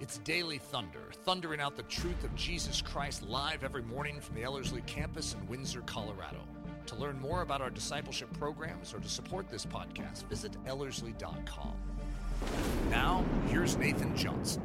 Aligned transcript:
It's 0.00 0.18
Daily 0.18 0.58
Thunder, 0.58 1.12
thundering 1.24 1.60
out 1.60 1.76
the 1.76 1.84
truth 1.84 2.24
of 2.24 2.34
Jesus 2.34 2.82
Christ 2.82 3.22
live 3.22 3.62
every 3.62 3.82
morning 3.82 4.20
from 4.20 4.34
the 4.34 4.42
Ellerslie 4.42 4.82
campus 4.86 5.34
in 5.34 5.46
Windsor, 5.46 5.82
Colorado. 5.82 6.40
To 6.86 6.96
learn 6.96 7.20
more 7.20 7.42
about 7.42 7.60
our 7.60 7.70
discipleship 7.70 8.28
programs 8.36 8.92
or 8.92 8.98
to 8.98 9.08
support 9.08 9.48
this 9.48 9.64
podcast, 9.64 10.24
visit 10.24 10.56
Ellerslie.com. 10.66 11.76
Now, 12.90 13.24
here's 13.46 13.76
Nathan 13.76 14.16
Johnson. 14.16 14.62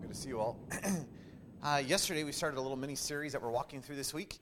Good 0.00 0.10
to 0.10 0.16
see 0.16 0.30
you 0.30 0.40
all. 0.40 0.58
uh, 1.62 1.80
yesterday, 1.86 2.24
we 2.24 2.32
started 2.32 2.58
a 2.58 2.60
little 2.60 2.76
mini 2.76 2.96
series 2.96 3.30
that 3.30 3.40
we're 3.40 3.48
walking 3.48 3.80
through 3.80 3.96
this 3.96 4.12
week, 4.12 4.40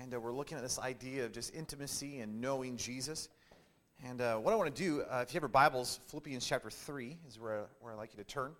and 0.00 0.14
uh, 0.14 0.18
we're 0.18 0.32
looking 0.32 0.56
at 0.56 0.62
this 0.62 0.78
idea 0.78 1.26
of 1.26 1.32
just 1.32 1.54
intimacy 1.54 2.20
and 2.20 2.40
knowing 2.40 2.78
Jesus. 2.78 3.28
And 4.06 4.22
uh, 4.22 4.36
what 4.36 4.54
I 4.54 4.56
want 4.56 4.74
to 4.74 4.82
do, 4.82 5.02
uh, 5.02 5.20
if 5.22 5.34
you 5.34 5.36
have 5.36 5.42
your 5.42 5.48
Bibles, 5.48 6.00
Philippians 6.06 6.46
chapter 6.46 6.70
3 6.70 7.18
is 7.28 7.38
where, 7.38 7.66
where 7.80 7.92
I'd 7.92 7.96
like 7.96 8.12
you 8.16 8.16
to 8.16 8.24
turn. 8.24 8.52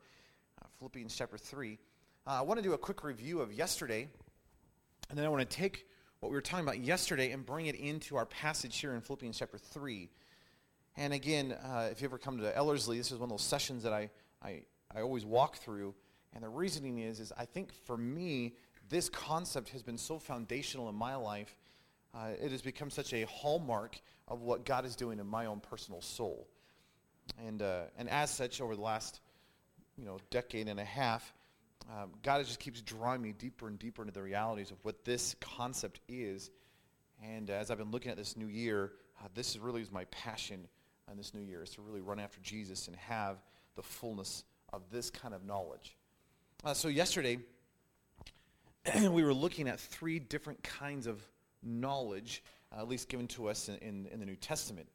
Philippians 0.78 1.16
chapter 1.16 1.36
3. 1.36 1.78
Uh, 2.26 2.30
I 2.30 2.42
want 2.42 2.58
to 2.58 2.62
do 2.62 2.72
a 2.72 2.78
quick 2.78 3.02
review 3.02 3.40
of 3.40 3.52
yesterday, 3.52 4.08
and 5.10 5.18
then 5.18 5.26
I 5.26 5.28
want 5.28 5.48
to 5.48 5.56
take 5.56 5.86
what 6.20 6.30
we 6.30 6.36
were 6.36 6.40
talking 6.40 6.64
about 6.64 6.78
yesterday 6.78 7.32
and 7.32 7.44
bring 7.44 7.66
it 7.66 7.74
into 7.74 8.16
our 8.16 8.26
passage 8.26 8.78
here 8.78 8.94
in 8.94 9.00
Philippians 9.00 9.38
chapter 9.38 9.58
3. 9.58 10.08
And 10.96 11.12
again, 11.12 11.52
uh, 11.52 11.88
if 11.90 12.00
you 12.00 12.06
ever 12.06 12.18
come 12.18 12.38
to 12.38 12.56
Ellerslie, 12.56 12.98
this 12.98 13.10
is 13.10 13.18
one 13.18 13.26
of 13.26 13.30
those 13.30 13.42
sessions 13.42 13.82
that 13.82 13.92
I, 13.92 14.10
I, 14.42 14.62
I 14.94 15.00
always 15.00 15.24
walk 15.24 15.56
through. 15.56 15.94
And 16.34 16.44
the 16.44 16.48
reasoning 16.48 16.98
is, 16.98 17.18
is 17.18 17.32
I 17.36 17.44
think 17.44 17.72
for 17.72 17.96
me, 17.96 18.54
this 18.88 19.08
concept 19.08 19.70
has 19.70 19.82
been 19.82 19.98
so 19.98 20.18
foundational 20.18 20.88
in 20.88 20.94
my 20.94 21.16
life 21.16 21.56
uh, 22.14 22.28
it 22.42 22.50
has 22.50 22.62
become 22.62 22.90
such 22.90 23.12
a 23.12 23.24
hallmark 23.26 24.00
of 24.26 24.42
what 24.42 24.64
God 24.64 24.84
is 24.84 24.96
doing 24.96 25.18
in 25.18 25.26
my 25.26 25.46
own 25.46 25.60
personal 25.60 26.00
soul. 26.00 26.48
And, 27.46 27.60
uh, 27.62 27.82
and 27.98 28.08
as 28.08 28.30
such, 28.30 28.60
over 28.60 28.74
the 28.74 28.82
last 28.82 29.20
you 29.98 30.04
know, 30.04 30.18
decade 30.30 30.68
and 30.68 30.78
a 30.78 30.84
half, 30.84 31.34
um, 31.90 32.10
God 32.22 32.44
just 32.44 32.60
keeps 32.60 32.80
drawing 32.82 33.22
me 33.22 33.32
deeper 33.32 33.66
and 33.66 33.78
deeper 33.78 34.02
into 34.02 34.12
the 34.12 34.22
realities 34.22 34.70
of 34.70 34.76
what 34.82 35.04
this 35.04 35.34
concept 35.40 36.00
is. 36.08 36.50
And 37.22 37.50
as 37.50 37.70
I've 37.70 37.78
been 37.78 37.90
looking 37.90 38.10
at 38.10 38.16
this 38.16 38.36
new 38.36 38.46
year, 38.46 38.92
uh, 39.22 39.28
this 39.34 39.56
really 39.56 39.82
is 39.82 39.90
my 39.90 40.04
passion 40.06 40.68
on 41.10 41.16
this 41.16 41.34
new 41.34 41.40
year, 41.40 41.62
is 41.62 41.70
to 41.70 41.82
really 41.82 42.00
run 42.00 42.20
after 42.20 42.38
Jesus 42.40 42.86
and 42.86 42.96
have 42.96 43.38
the 43.74 43.82
fullness 43.82 44.44
of 44.72 44.82
this 44.90 45.10
kind 45.10 45.34
of 45.34 45.44
knowledge. 45.44 45.96
Uh, 46.64 46.74
so 46.74 46.88
yesterday, 46.88 47.38
we 49.10 49.22
were 49.22 49.34
looking 49.34 49.68
at 49.68 49.80
three 49.80 50.18
different 50.18 50.62
kinds 50.62 51.06
of 51.06 51.26
knowledge, 51.62 52.42
uh, 52.72 52.80
at 52.80 52.88
least 52.88 53.08
given 53.08 53.26
to 53.28 53.48
us 53.48 53.68
in, 53.68 53.76
in, 53.76 54.06
in, 54.12 54.20
the 54.20 54.26
New 54.26 54.36
Testament. 54.36 54.88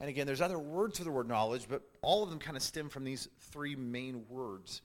And 0.00 0.08
again, 0.08 0.26
there's 0.26 0.40
other 0.40 0.58
words 0.58 0.98
for 0.98 1.04
the 1.04 1.10
word 1.10 1.28
knowledge, 1.28 1.66
but 1.68 1.82
all 2.00 2.22
of 2.22 2.30
them 2.30 2.38
kind 2.38 2.56
of 2.56 2.62
stem 2.62 2.88
from 2.88 3.04
these 3.04 3.28
three 3.52 3.76
main 3.76 4.24
words. 4.28 4.80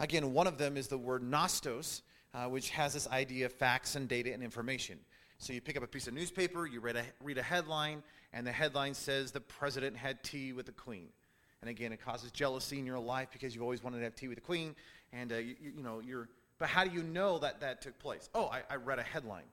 Again, 0.00 0.32
one 0.32 0.46
of 0.46 0.58
them 0.58 0.76
is 0.76 0.88
the 0.88 0.98
word 0.98 1.22
nostos, 1.22 2.02
uh, 2.34 2.46
which 2.46 2.70
has 2.70 2.92
this 2.92 3.08
idea 3.08 3.46
of 3.46 3.52
facts 3.52 3.94
and 3.94 4.08
data 4.08 4.32
and 4.32 4.42
information. 4.42 4.98
So 5.38 5.52
you 5.52 5.60
pick 5.60 5.76
up 5.76 5.84
a 5.84 5.86
piece 5.86 6.08
of 6.08 6.14
newspaper, 6.14 6.66
you 6.66 6.80
read 6.80 6.96
a, 6.96 7.04
read 7.22 7.38
a 7.38 7.42
headline, 7.42 8.02
and 8.32 8.44
the 8.44 8.52
headline 8.52 8.94
says 8.94 9.30
the 9.30 9.40
president 9.40 9.96
had 9.96 10.22
tea 10.24 10.52
with 10.52 10.66
the 10.66 10.72
queen. 10.72 11.08
And 11.60 11.70
again, 11.70 11.92
it 11.92 12.04
causes 12.04 12.32
jealousy 12.32 12.78
in 12.78 12.86
your 12.86 12.98
life 12.98 13.28
because 13.32 13.54
you've 13.54 13.62
always 13.62 13.82
wanted 13.82 13.98
to 13.98 14.04
have 14.04 14.16
tea 14.16 14.28
with 14.28 14.36
the 14.36 14.42
queen. 14.42 14.74
And, 15.12 15.32
uh, 15.32 15.36
you, 15.36 15.54
you, 15.76 15.82
know, 15.82 16.00
you're, 16.00 16.28
but 16.58 16.68
how 16.68 16.84
do 16.84 16.90
you 16.90 17.02
know 17.02 17.38
that 17.38 17.60
that 17.60 17.80
took 17.82 17.98
place? 17.98 18.28
Oh, 18.34 18.46
I, 18.46 18.62
I 18.70 18.76
read 18.76 18.98
a 18.98 19.02
headline. 19.02 19.44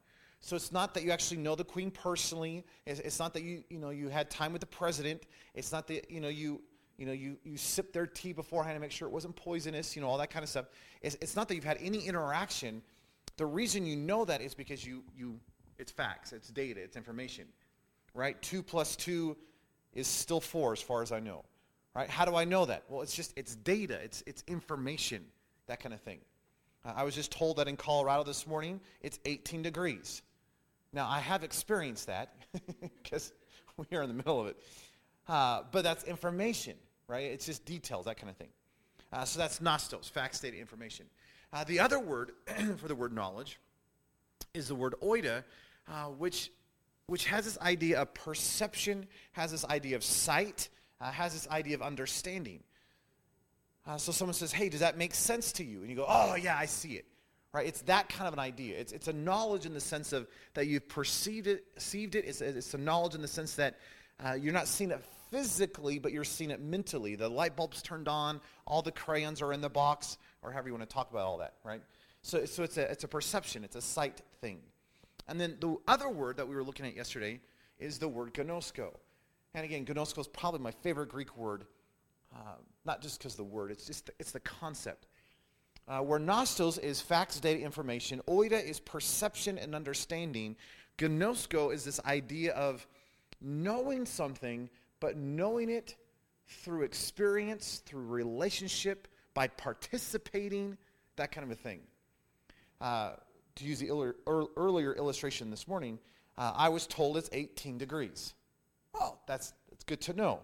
So 0.41 0.55
it's 0.55 0.71
not 0.71 0.93
that 0.93 1.03
you 1.03 1.11
actually 1.11 1.37
know 1.37 1.55
the 1.55 1.63
queen 1.63 1.89
personally. 1.89 2.63
It's, 2.85 2.99
it's, 2.99 3.19
not 3.19 3.33
that 3.33 3.43
you, 3.43 3.63
you, 3.69 3.79
know, 3.79 3.89
you 3.89 4.09
had 4.09 4.29
time 4.29 4.51
with 4.51 4.59
the 4.59 4.67
president. 4.67 5.23
It's 5.55 5.71
not 5.71 5.87
that 5.87 6.11
you, 6.11 6.21
know, 6.21 6.27
you, 6.27 6.61
you, 6.97 7.05
know, 7.05 7.13
you, 7.13 7.37
you 7.43 7.57
sipped 7.57 7.93
their 7.93 8.05
tea 8.05 8.31
beforehand 8.33 8.75
to 8.75 8.79
make 8.79 8.91
sure 8.91 9.07
it 9.07 9.11
wasn't 9.11 9.35
poisonous, 9.35 9.95
you 9.95 10.01
know, 10.01 10.07
all 10.07 10.17
that 10.19 10.29
kind 10.29 10.43
of 10.43 10.49
stuff. 10.49 10.65
It's, 11.01 11.17
it's 11.21 11.35
not 11.35 11.47
that 11.47 11.55
you've 11.55 11.63
had 11.63 11.77
any 11.81 12.05
interaction. 12.05 12.81
The 13.37 13.45
reason 13.45 13.85
you 13.85 13.95
know 13.95 14.23
that 14.25 14.41
is 14.41 14.53
because 14.53 14.85
you, 14.85 15.03
you, 15.17 15.39
it's 15.77 15.91
facts, 15.91 16.31
it's 16.31 16.49
data, 16.49 16.79
it's 16.79 16.95
information, 16.95 17.45
right? 18.13 18.39
Two 18.41 18.63
plus 18.63 18.95
two 18.95 19.35
is 19.93 20.07
still 20.07 20.41
four 20.41 20.73
as 20.73 20.81
far 20.81 21.01
as 21.01 21.11
I 21.11 21.19
know, 21.19 21.43
right? 21.95 22.09
How 22.09 22.25
do 22.25 22.35
I 22.35 22.45
know 22.45 22.65
that? 22.65 22.83
Well, 22.87 23.01
it's 23.01 23.15
just, 23.15 23.33
it's 23.35 23.55
data, 23.55 23.99
it's, 24.03 24.23
it's 24.25 24.43
information, 24.47 25.25
that 25.67 25.79
kind 25.79 25.93
of 25.93 26.01
thing. 26.01 26.19
Uh, 26.85 26.93
I 26.95 27.03
was 27.03 27.15
just 27.15 27.31
told 27.31 27.57
that 27.57 27.67
in 27.67 27.77
Colorado 27.77 28.23
this 28.23 28.45
morning, 28.45 28.79
it's 29.01 29.19
18 29.25 29.61
degrees. 29.61 30.21
Now, 30.93 31.07
I 31.07 31.19
have 31.19 31.43
experienced 31.43 32.07
that 32.07 32.35
because 33.03 33.33
we 33.77 33.97
are 33.97 34.03
in 34.03 34.09
the 34.09 34.15
middle 34.15 34.39
of 34.39 34.47
it. 34.47 34.57
Uh, 35.27 35.63
but 35.71 35.83
that's 35.83 36.03
information, 36.03 36.75
right? 37.07 37.31
It's 37.31 37.45
just 37.45 37.65
details, 37.65 38.05
that 38.05 38.17
kind 38.17 38.29
of 38.29 38.37
thing. 38.37 38.49
Uh, 39.11 39.25
so 39.25 39.39
that's 39.39 39.59
nostos, 39.59 40.09
facts, 40.09 40.39
data, 40.39 40.57
information. 40.57 41.07
Uh, 41.51 41.63
the 41.63 41.79
other 41.79 41.99
word 41.99 42.33
for 42.77 42.87
the 42.87 42.95
word 42.95 43.13
knowledge 43.13 43.59
is 44.53 44.67
the 44.67 44.75
word 44.75 44.93
oida, 45.01 45.43
uh, 45.87 46.05
which, 46.05 46.51
which 47.07 47.25
has 47.25 47.45
this 47.45 47.57
idea 47.59 48.01
of 48.01 48.13
perception, 48.13 49.07
has 49.31 49.51
this 49.51 49.65
idea 49.65 49.95
of 49.95 50.03
sight, 50.03 50.69
has 51.01 51.33
this 51.33 51.47
idea 51.49 51.75
of 51.75 51.81
understanding. 51.81 52.61
Uh, 53.87 53.97
so 53.97 54.11
someone 54.11 54.33
says, 54.33 54.51
hey, 54.51 54.69
does 54.69 54.79
that 54.79 54.97
make 54.97 55.13
sense 55.13 55.51
to 55.53 55.63
you? 55.63 55.81
And 55.81 55.89
you 55.89 55.95
go, 55.95 56.05
oh, 56.07 56.35
yeah, 56.35 56.57
I 56.57 56.65
see 56.65 56.93
it 56.93 57.05
right? 57.55 57.67
It's 57.67 57.83
that 57.83 58.09
kind 58.09 58.27
of 58.27 58.33
an 58.33 58.39
idea. 58.39 58.77
It's, 58.77 58.91
it's 58.91 59.07
a 59.07 59.13
knowledge 59.13 59.65
in 59.65 59.73
the 59.73 59.79
sense 59.79 60.11
of 60.11 60.27
that 60.55 60.67
you've 60.67 60.89
perceived 60.89 61.47
it, 61.47 61.73
perceived 61.73 62.15
it. 62.15 62.25
It's, 62.25 62.41
it's 62.41 62.73
a 62.73 62.77
knowledge 62.77 63.15
in 63.15 63.21
the 63.21 63.29
sense 63.29 63.55
that 63.55 63.79
uh, 64.19 64.33
you're 64.33 64.51
not 64.51 64.67
seeing 64.67 64.91
it 64.91 65.01
physically, 65.31 65.97
but 65.97 66.11
you're 66.11 66.25
seeing 66.25 66.51
it 66.51 66.59
mentally. 66.59 67.15
The 67.15 67.29
light 67.29 67.55
bulb's 67.55 67.81
turned 67.81 68.09
on, 68.09 68.41
all 68.67 68.81
the 68.81 68.91
crayons 68.91 69.41
are 69.41 69.53
in 69.53 69.61
the 69.61 69.69
box, 69.69 70.17
or 70.41 70.51
however 70.51 70.67
you 70.67 70.73
want 70.73 70.87
to 70.87 70.93
talk 70.93 71.09
about 71.11 71.25
all 71.25 71.37
that, 71.37 71.53
right? 71.63 71.81
So, 72.23 72.43
so 72.43 72.63
it's, 72.63 72.75
a, 72.75 72.91
it's 72.91 73.05
a 73.05 73.07
perception, 73.07 73.63
it's 73.63 73.77
a 73.77 73.81
sight 73.81 74.21
thing. 74.41 74.59
And 75.29 75.39
then 75.39 75.55
the 75.61 75.77
other 75.87 76.09
word 76.09 76.35
that 76.37 76.47
we 76.49 76.55
were 76.55 76.63
looking 76.63 76.85
at 76.85 76.93
yesterday 76.93 77.39
is 77.79 77.99
the 77.99 78.07
word 78.09 78.33
ginosko. 78.33 78.89
And 79.53 79.63
again, 79.63 79.85
ginosko 79.85 80.19
is 80.19 80.27
probably 80.27 80.59
my 80.59 80.71
favorite 80.71 81.07
Greek 81.07 81.37
word, 81.37 81.65
uh, 82.35 82.55
not 82.85 83.01
just 83.01 83.19
because 83.19 83.33
of 83.33 83.37
the 83.37 83.43
word, 83.43 83.71
it's 83.71 83.85
just 83.85 84.07
the, 84.07 84.13
it's 84.19 84.31
the 84.31 84.39
concept 84.39 85.07
uh, 85.87 85.99
where 85.99 86.19
nostos 86.19 86.79
is 86.79 86.99
facts, 86.99 87.39
data, 87.39 87.61
information. 87.61 88.21
Oida 88.27 88.63
is 88.63 88.79
perception 88.79 89.57
and 89.57 89.75
understanding. 89.75 90.55
Ginosko 90.97 91.73
is 91.73 91.83
this 91.83 91.99
idea 92.05 92.53
of 92.53 92.87
knowing 93.41 94.05
something, 94.05 94.69
but 94.99 95.17
knowing 95.17 95.69
it 95.69 95.95
through 96.47 96.83
experience, 96.83 97.81
through 97.85 98.05
relationship, 98.05 99.07
by 99.33 99.47
participating, 99.47 100.77
that 101.17 101.31
kind 101.31 101.45
of 101.45 101.51
a 101.51 101.61
thing. 101.61 101.81
Uh, 102.81 103.13
to 103.55 103.65
use 103.65 103.79
the 103.79 103.87
il- 103.87 104.49
earlier 104.57 104.93
illustration 104.93 105.49
this 105.49 105.67
morning, 105.67 105.99
uh, 106.37 106.53
I 106.55 106.69
was 106.69 106.87
told 106.87 107.17
it's 107.17 107.29
18 107.31 107.77
degrees. 107.77 108.33
Well, 108.93 109.21
that's, 109.27 109.53
that's 109.69 109.83
good 109.83 110.01
to 110.01 110.13
know. 110.13 110.39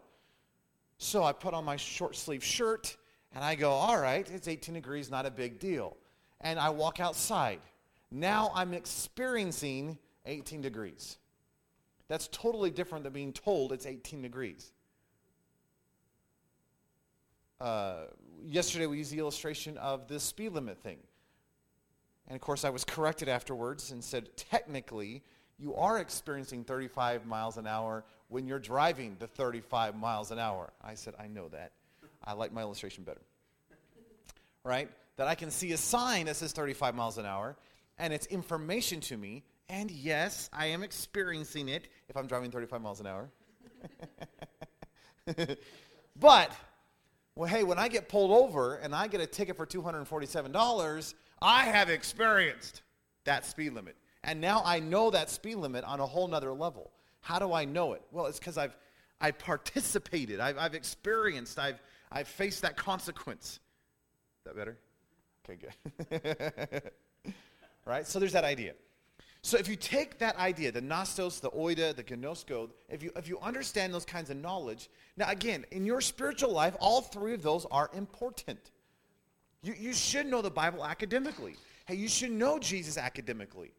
So 1.03 1.23
I 1.23 1.33
put 1.33 1.55
on 1.55 1.65
my 1.65 1.77
short 1.77 2.15
sleeve 2.15 2.43
shirt 2.43 2.95
and 3.33 3.43
I 3.43 3.55
go, 3.55 3.71
all 3.71 3.99
right, 3.99 4.29
it's 4.29 4.47
18 4.47 4.75
degrees, 4.75 5.09
not 5.09 5.25
a 5.25 5.31
big 5.31 5.57
deal. 5.57 5.97
And 6.41 6.59
I 6.59 6.69
walk 6.69 6.99
outside. 6.99 7.59
Now 8.11 8.51
I'm 8.53 8.75
experiencing 8.75 9.97
18 10.27 10.61
degrees. 10.61 11.17
That's 12.07 12.27
totally 12.27 12.69
different 12.69 13.03
than 13.03 13.13
being 13.13 13.33
told 13.33 13.71
it's 13.71 13.87
18 13.87 14.21
degrees. 14.21 14.73
Uh, 17.59 18.03
yesterday 18.45 18.85
we 18.85 18.99
used 18.99 19.11
the 19.11 19.19
illustration 19.19 19.77
of 19.77 20.07
the 20.07 20.19
speed 20.19 20.51
limit 20.51 20.83
thing. 20.83 20.99
And 22.27 22.35
of 22.35 22.41
course, 22.41 22.63
I 22.63 22.69
was 22.69 22.83
corrected 22.83 23.27
afterwards 23.27 23.89
and 23.89 24.03
said, 24.03 24.37
technically, 24.37 25.23
you 25.57 25.73
are 25.73 25.97
experiencing 25.97 26.63
35 26.63 27.25
miles 27.25 27.57
an 27.57 27.65
hour 27.65 28.03
when 28.31 28.47
you're 28.47 28.59
driving 28.59 29.17
the 29.19 29.27
35 29.27 29.95
miles 29.95 30.31
an 30.31 30.39
hour. 30.39 30.71
I 30.81 30.95
said, 30.95 31.15
I 31.19 31.27
know 31.27 31.49
that. 31.49 31.73
I 32.23 32.31
like 32.31 32.53
my 32.53 32.61
illustration 32.61 33.03
better. 33.03 33.21
Right? 34.63 34.89
That 35.17 35.27
I 35.27 35.35
can 35.35 35.51
see 35.51 35.73
a 35.73 35.77
sign 35.77 36.27
that 36.27 36.37
says 36.37 36.53
35 36.53 36.95
miles 36.95 37.17
an 37.17 37.25
hour, 37.25 37.57
and 37.97 38.13
it's 38.13 38.25
information 38.27 39.01
to 39.01 39.17
me. 39.17 39.43
And 39.67 39.91
yes, 39.91 40.49
I 40.53 40.67
am 40.67 40.81
experiencing 40.81 41.67
it 41.67 41.89
if 42.07 42.15
I'm 42.15 42.25
driving 42.25 42.51
35 42.51 42.81
miles 42.81 43.01
an 43.01 43.07
hour. 43.07 43.29
but, 46.19 46.51
well, 47.35 47.49
hey, 47.49 47.63
when 47.63 47.79
I 47.79 47.89
get 47.89 48.07
pulled 48.07 48.31
over 48.31 48.75
and 48.75 48.95
I 48.95 49.07
get 49.07 49.19
a 49.19 49.27
ticket 49.27 49.57
for 49.57 49.65
$247, 49.65 51.13
I 51.41 51.63
have 51.65 51.89
experienced 51.89 52.81
that 53.25 53.45
speed 53.45 53.73
limit. 53.73 53.97
And 54.23 54.39
now 54.39 54.61
I 54.63 54.79
know 54.79 55.11
that 55.11 55.29
speed 55.29 55.55
limit 55.55 55.83
on 55.83 55.99
a 55.99 56.05
whole 56.05 56.29
nother 56.29 56.53
level. 56.53 56.91
How 57.21 57.39
do 57.39 57.53
I 57.53 57.65
know 57.65 57.93
it? 57.93 58.01
Well, 58.11 58.25
it's 58.25 58.39
because 58.39 58.57
I've 58.57 58.75
I 59.21 59.31
participated, 59.31 60.39
I've, 60.39 60.57
I've 60.57 60.73
experienced, 60.73 61.59
I've, 61.59 61.79
I 62.11 62.23
faced 62.23 62.63
that 62.63 62.75
consequence. 62.75 63.59
Is 64.39 64.45
that 64.45 64.55
better? 64.55 64.77
Okay, 65.47 65.59
good. 66.09 66.91
right? 67.85 68.07
So 68.07 68.19
there's 68.19 68.33
that 68.33 68.43
idea. 68.43 68.73
So 69.43 69.57
if 69.57 69.67
you 69.67 69.75
take 69.75 70.19
that 70.19 70.35
idea, 70.37 70.71
the 70.71 70.81
nostos, 70.81 71.39
the 71.39 71.51
oida, 71.51 71.95
the 71.95 72.03
ginosko, 72.03 72.69
if 72.89 73.01
you, 73.01 73.11
if 73.15 73.27
you 73.27 73.39
understand 73.39 73.93
those 73.93 74.05
kinds 74.05 74.29
of 74.29 74.37
knowledge, 74.37 74.89
now 75.17 75.29
again, 75.29 75.65
in 75.71 75.85
your 75.85 76.01
spiritual 76.01 76.51
life, 76.51 76.75
all 76.79 77.01
three 77.01 77.33
of 77.33 77.43
those 77.43 77.65
are 77.71 77.89
important. 77.93 78.71
You, 79.63 79.73
you 79.77 79.93
should 79.93 80.25
know 80.25 80.41
the 80.41 80.51
Bible 80.51 80.83
academically. 80.83 81.55
Hey, 81.85 81.95
you 81.95 82.07
should 82.07 82.31
know 82.31 82.59
Jesus 82.59 82.97
academically. 82.97 83.71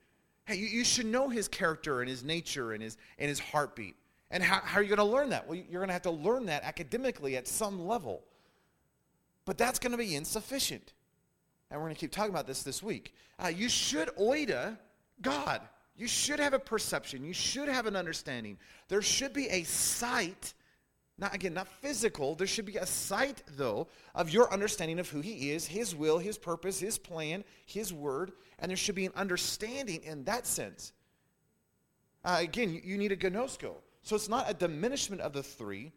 Hey, 0.44 0.56
you, 0.56 0.66
you 0.66 0.84
should 0.84 1.06
know 1.06 1.28
his 1.28 1.48
character 1.48 2.00
and 2.00 2.08
his 2.08 2.24
nature 2.24 2.72
and 2.72 2.82
his, 2.82 2.96
and 3.18 3.28
his 3.28 3.38
heartbeat. 3.38 3.96
And 4.30 4.42
how, 4.42 4.60
how 4.62 4.80
are 4.80 4.82
you 4.82 4.88
going 4.88 4.98
to 4.98 5.04
learn 5.04 5.30
that? 5.30 5.46
Well, 5.46 5.56
you're 5.56 5.80
going 5.80 5.88
to 5.88 5.92
have 5.92 6.02
to 6.02 6.10
learn 6.10 6.46
that 6.46 6.64
academically 6.64 7.36
at 7.36 7.46
some 7.46 7.86
level. 7.86 8.22
But 9.44 9.58
that's 9.58 9.78
going 9.78 9.92
to 9.92 9.98
be 9.98 10.14
insufficient. 10.14 10.94
And 11.70 11.80
we're 11.80 11.86
going 11.86 11.94
to 11.94 12.00
keep 12.00 12.12
talking 12.12 12.30
about 12.30 12.46
this 12.46 12.62
this 12.62 12.82
week. 12.82 13.14
Uh, 13.38 13.48
you 13.48 13.68
should 13.68 14.08
oida 14.16 14.78
God. 15.20 15.60
You 15.96 16.08
should 16.08 16.40
have 16.40 16.54
a 16.54 16.58
perception. 16.58 17.24
You 17.24 17.34
should 17.34 17.68
have 17.68 17.86
an 17.86 17.94
understanding. 17.94 18.58
There 18.88 19.02
should 19.02 19.32
be 19.32 19.48
a 19.48 19.62
sight 19.64 20.54
not 21.18 21.34
again, 21.34 21.54
not 21.54 21.68
physical. 21.68 22.34
There 22.34 22.46
should 22.46 22.64
be 22.64 22.76
a 22.76 22.86
sight, 22.86 23.42
though, 23.56 23.86
of 24.14 24.30
your 24.30 24.52
understanding 24.52 24.98
of 24.98 25.08
who 25.08 25.20
He 25.20 25.52
is, 25.52 25.66
His 25.66 25.94
will, 25.94 26.18
His 26.18 26.38
purpose, 26.38 26.80
His 26.80 26.98
plan, 26.98 27.44
His 27.66 27.92
word, 27.92 28.32
and 28.62 28.70
there 28.70 28.76
should 28.76 28.94
be 28.94 29.04
an 29.04 29.12
understanding 29.14 30.00
in 30.04 30.24
that 30.24 30.46
sense. 30.46 30.92
Uh, 32.24 32.38
again, 32.40 32.72
you, 32.72 32.80
you, 32.82 32.96
need 32.96 33.12
a 33.12 33.16
ginosko. 33.16 33.74
So 34.02 34.16
it's 34.16 34.28
not 34.28 34.48
a 34.48 34.54
diminishment 34.54 35.20
of 35.20 35.34
the 35.34 35.42
three, 35.42 35.92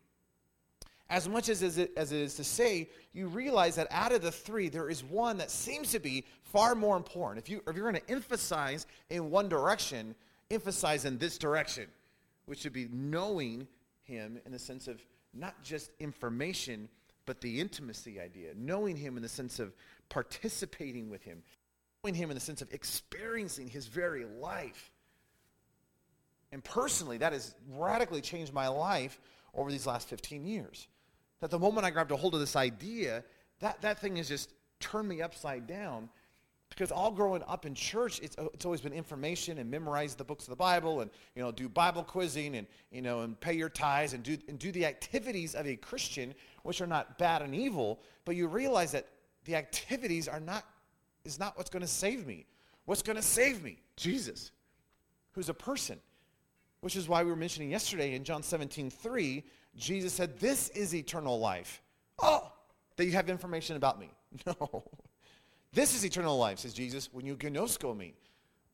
as 1.09 1.29
much 1.29 1.47
as, 1.49 1.63
as, 1.63 1.77
it, 1.77 1.91
as 1.95 2.11
it 2.11 2.19
is 2.19 2.33
to 2.35 2.43
say, 2.43 2.89
you 3.13 3.27
realize 3.27 3.75
that 3.75 3.87
out 3.91 4.11
of 4.11 4.21
the 4.21 4.31
three, 4.31 4.67
there 4.67 4.89
is 4.89 5.03
one 5.03 5.37
that 5.37 5.51
seems 5.51 5.91
to 5.91 5.99
be 5.99 6.25
far 6.41 6.75
more 6.75 6.97
important. 6.97 7.45
If, 7.45 7.49
you, 7.49 7.61
if 7.67 7.75
you're 7.75 7.89
going 7.89 8.03
to 8.03 8.11
emphasize 8.11 8.87
in 9.09 9.29
one 9.29 9.47
direction, 9.47 10.15
emphasize 10.49 11.05
in 11.05 11.19
this 11.19 11.37
direction, 11.37 11.85
which 12.47 12.59
should 12.59 12.73
be 12.73 12.89
knowing 12.91 13.67
Him 14.03 14.39
in 14.45 14.51
the 14.51 14.59
sense 14.59 14.87
of 14.87 14.99
not 15.35 15.61
just 15.63 15.91
information, 15.99 16.89
but 17.25 17.41
the 17.41 17.59
intimacy 17.59 18.19
idea, 18.19 18.49
knowing 18.55 18.95
him 18.95 19.17
in 19.17 19.23
the 19.23 19.29
sense 19.29 19.59
of 19.59 19.73
participating 20.09 21.09
with 21.09 21.23
him, 21.23 21.41
knowing 22.05 22.13
him 22.13 22.29
in 22.29 22.35
the 22.35 22.41
sense 22.41 22.61
of 22.61 22.71
experiencing 22.71 23.67
his 23.67 23.87
very 23.87 24.25
life. 24.39 24.91
And 26.51 26.63
personally, 26.63 27.17
that 27.17 27.33
has 27.33 27.55
radically 27.75 28.21
changed 28.21 28.53
my 28.53 28.67
life 28.67 29.19
over 29.55 29.71
these 29.71 29.87
last 29.87 30.07
15 30.07 30.45
years. 30.45 30.87
That 31.39 31.49
the 31.49 31.57
moment 31.57 31.83
I 31.83 31.89
grabbed 31.89 32.11
a 32.11 32.15
hold 32.15 32.35
of 32.35 32.39
this 32.39 32.55
idea, 32.55 33.23
that, 33.59 33.81
that 33.81 33.99
thing 33.99 34.17
has 34.17 34.27
just 34.27 34.53
turned 34.79 35.07
me 35.07 35.23
upside 35.23 35.65
down 35.65 36.09
because 36.69 36.91
all 36.91 37.09
growing 37.09 37.41
up 37.47 37.65
in 37.65 37.73
church, 37.73 38.19
it's, 38.21 38.37
uh, 38.37 38.45
it's 38.53 38.65
always 38.65 38.81
been 38.81 38.93
information 38.93 39.57
and 39.57 39.71
memorize 39.71 40.13
the 40.13 40.23
books 40.23 40.43
of 40.43 40.51
the 40.51 40.55
Bible 40.55 41.01
and, 41.01 41.09
you 41.35 41.41
know, 41.41 41.51
do 41.51 41.67
Bible 41.67 42.03
quizzing 42.03 42.55
and, 42.55 42.67
you 42.91 43.01
know, 43.01 43.21
and 43.21 43.39
pay 43.39 43.53
your 43.53 43.69
tithes 43.69 44.13
and 44.13 44.21
do, 44.21 44.37
and 44.47 44.59
do 44.59 44.71
the 44.71 44.85
activities 44.85 45.55
of 45.55 45.65
a 45.65 45.75
Christian, 45.75 46.35
which 46.61 46.81
are 46.81 46.87
not 46.87 47.17
bad 47.17 47.41
and 47.41 47.55
evil, 47.55 47.99
but 48.25 48.35
you 48.35 48.47
realize 48.47 48.91
that 48.91 49.07
the 49.45 49.55
activities 49.55 50.27
are 50.27 50.39
not, 50.39 50.65
is 51.25 51.39
not 51.39 51.57
what's 51.57 51.69
going 51.69 51.81
to 51.81 51.87
save 51.87 52.25
me. 52.25 52.45
What's 52.85 53.01
going 53.01 53.15
to 53.15 53.21
save 53.21 53.63
me? 53.63 53.77
Jesus, 53.95 54.51
who's 55.31 55.49
a 55.49 55.53
person. 55.53 55.99
Which 56.81 56.95
is 56.95 57.07
why 57.07 57.23
we 57.23 57.29
were 57.29 57.35
mentioning 57.35 57.71
yesterday 57.71 58.13
in 58.13 58.23
John 58.23 58.43
17, 58.43 58.89
3, 58.89 59.43
Jesus 59.75 60.13
said, 60.13 60.39
this 60.39 60.69
is 60.69 60.93
eternal 60.93 61.39
life. 61.39 61.81
Oh, 62.19 62.51
that 62.95 63.05
you 63.05 63.11
have 63.13 63.29
information 63.29 63.75
about 63.75 63.99
me. 63.99 64.09
No. 64.45 64.83
This 65.71 65.93
is 65.93 66.05
eternal 66.05 66.37
life, 66.37 66.59
says 66.59 66.73
Jesus, 66.73 67.09
when 67.11 67.25
you 67.25 67.35
ginosko 67.35 67.95
me. 67.95 68.13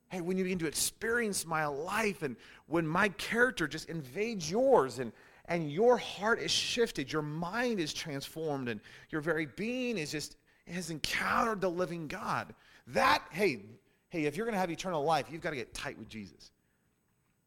Hey, 0.09 0.21
when 0.21 0.37
you 0.37 0.43
begin 0.43 0.59
to 0.59 0.67
experience 0.67 1.45
my 1.47 1.65
life 1.65 2.21
and 2.21 2.35
when 2.67 2.85
my 2.85 3.09
character 3.09 3.67
just 3.67 3.89
invades 3.89 4.49
yours 4.49 4.99
and, 4.99 5.11
and 5.45 5.71
your 5.71 5.97
heart 5.97 6.39
is 6.39 6.51
shifted, 6.51 7.11
your 7.11 7.21
mind 7.21 7.79
is 7.79 7.93
transformed, 7.93 8.69
and 8.69 8.79
your 9.09 9.21
very 9.21 9.47
being 9.47 9.97
is 9.97 10.11
just 10.11 10.35
has 10.73 10.89
encountered 10.89 11.61
the 11.61 11.69
living 11.69 12.07
God. 12.07 12.53
That, 12.87 13.23
hey, 13.31 13.61
hey, 14.09 14.25
if 14.25 14.35
you're 14.35 14.45
going 14.45 14.55
to 14.55 14.59
have 14.59 14.71
eternal 14.71 15.03
life, 15.03 15.27
you've 15.31 15.41
got 15.41 15.51
to 15.51 15.55
get 15.55 15.73
tight 15.73 15.97
with 15.97 16.09
Jesus. 16.09 16.51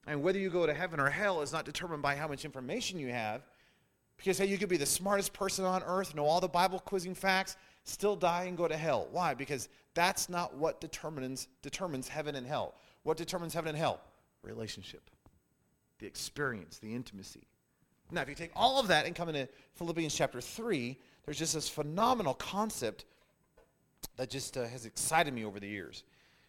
And 0.06 0.23
whether 0.23 0.38
you 0.38 0.50
go 0.50 0.67
to 0.67 0.75
heaven 0.75 1.00
or 1.00 1.09
hell 1.09 1.41
is 1.43 1.53
not 1.53 1.65
determined 1.65 2.03
by 2.03 2.15
how 2.17 2.29
much 2.29 2.44
information 2.44 2.99
you 2.99 3.09
have. 3.09 3.43
Because, 4.17 4.38
hey, 4.38 4.47
you 4.47 4.59
could 4.59 4.69
be 4.69 4.76
the 4.76 4.87
smartest 4.87 5.32
person 5.32 5.65
on 5.65 5.82
earth, 5.82 6.15
know 6.15 6.25
all 6.25 6.41
the 6.41 6.49
Bible 6.49 6.79
quizzing 6.79 7.15
facts, 7.15 7.56
still 7.85 8.15
die 8.15 8.44
and 8.44 8.56
go 8.56 8.69
to 8.69 8.76
hell. 8.76 9.09
Why? 9.11 9.35
Because 9.35 9.69
that's 9.94 10.29
not 10.29 10.55
what 10.56 10.81
determines, 10.81 11.49
determines 11.62 12.09
heaven 12.09 12.37
and 12.37 12.47
hell. 12.47 12.75
What 13.03 13.17
determines 13.17 13.55
heaven 13.55 13.70
and 13.70 13.79
hell? 13.79 14.00
Relationship, 14.43 15.11
the 15.99 16.06
experience, 16.06 16.79
the 16.79 16.94
intimacy. 16.94 17.47
Now, 18.11 18.23
if 18.23 18.29
you 18.29 18.35
take 18.35 18.53
all 18.55 18.79
of 18.79 18.88
that 18.88 19.06
and 19.06 19.15
come 19.15 19.29
into 19.29 19.49
Philippians 19.75 20.15
chapter 20.15 20.41
3, 20.41 20.97
there's 21.25 21.38
just 21.38 21.55
this 21.55 21.69
phenomenal 21.69 22.35
concept 22.35 23.05
that 24.17 24.31
just 24.31 24.56
uh, 24.56 24.67
has 24.67 24.87
excited 24.87 25.33
me 25.35 25.45
over 25.45 25.61
the 25.61 25.69
years. 25.69 26.05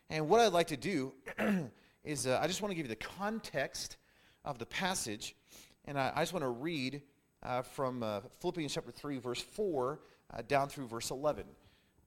And 0.10 0.30
what 0.30 0.40
I'd 0.40 0.54
like 0.54 0.68
to 0.68 0.78
do 0.78 1.14
is 2.04 2.28
uh, 2.28 2.40
I 2.42 2.48
just 2.48 2.62
want 2.62 2.72
to 2.72 2.76
give 2.76 2.86
you 2.86 2.90
the 2.90 2.96
context 2.96 3.98
of 4.44 4.60
the 4.60 4.66
passage, 4.66 5.36
and 5.86 5.98
I, 5.98 6.12
I 6.16 6.22
just 6.22 6.34
want 6.34 6.44
to 6.44 6.50
read 6.50 7.02
uh, 7.44 7.62
from 7.62 8.04
uh, 8.04 8.22
Philippians 8.40 8.74
chapter 8.74 8.92
3, 8.92 9.18
verse 9.18 9.42
4 9.42 10.00
uh, 10.34 10.42
down 10.48 10.68
through 10.68 10.88
verse 10.88 11.12
11. 11.12 11.46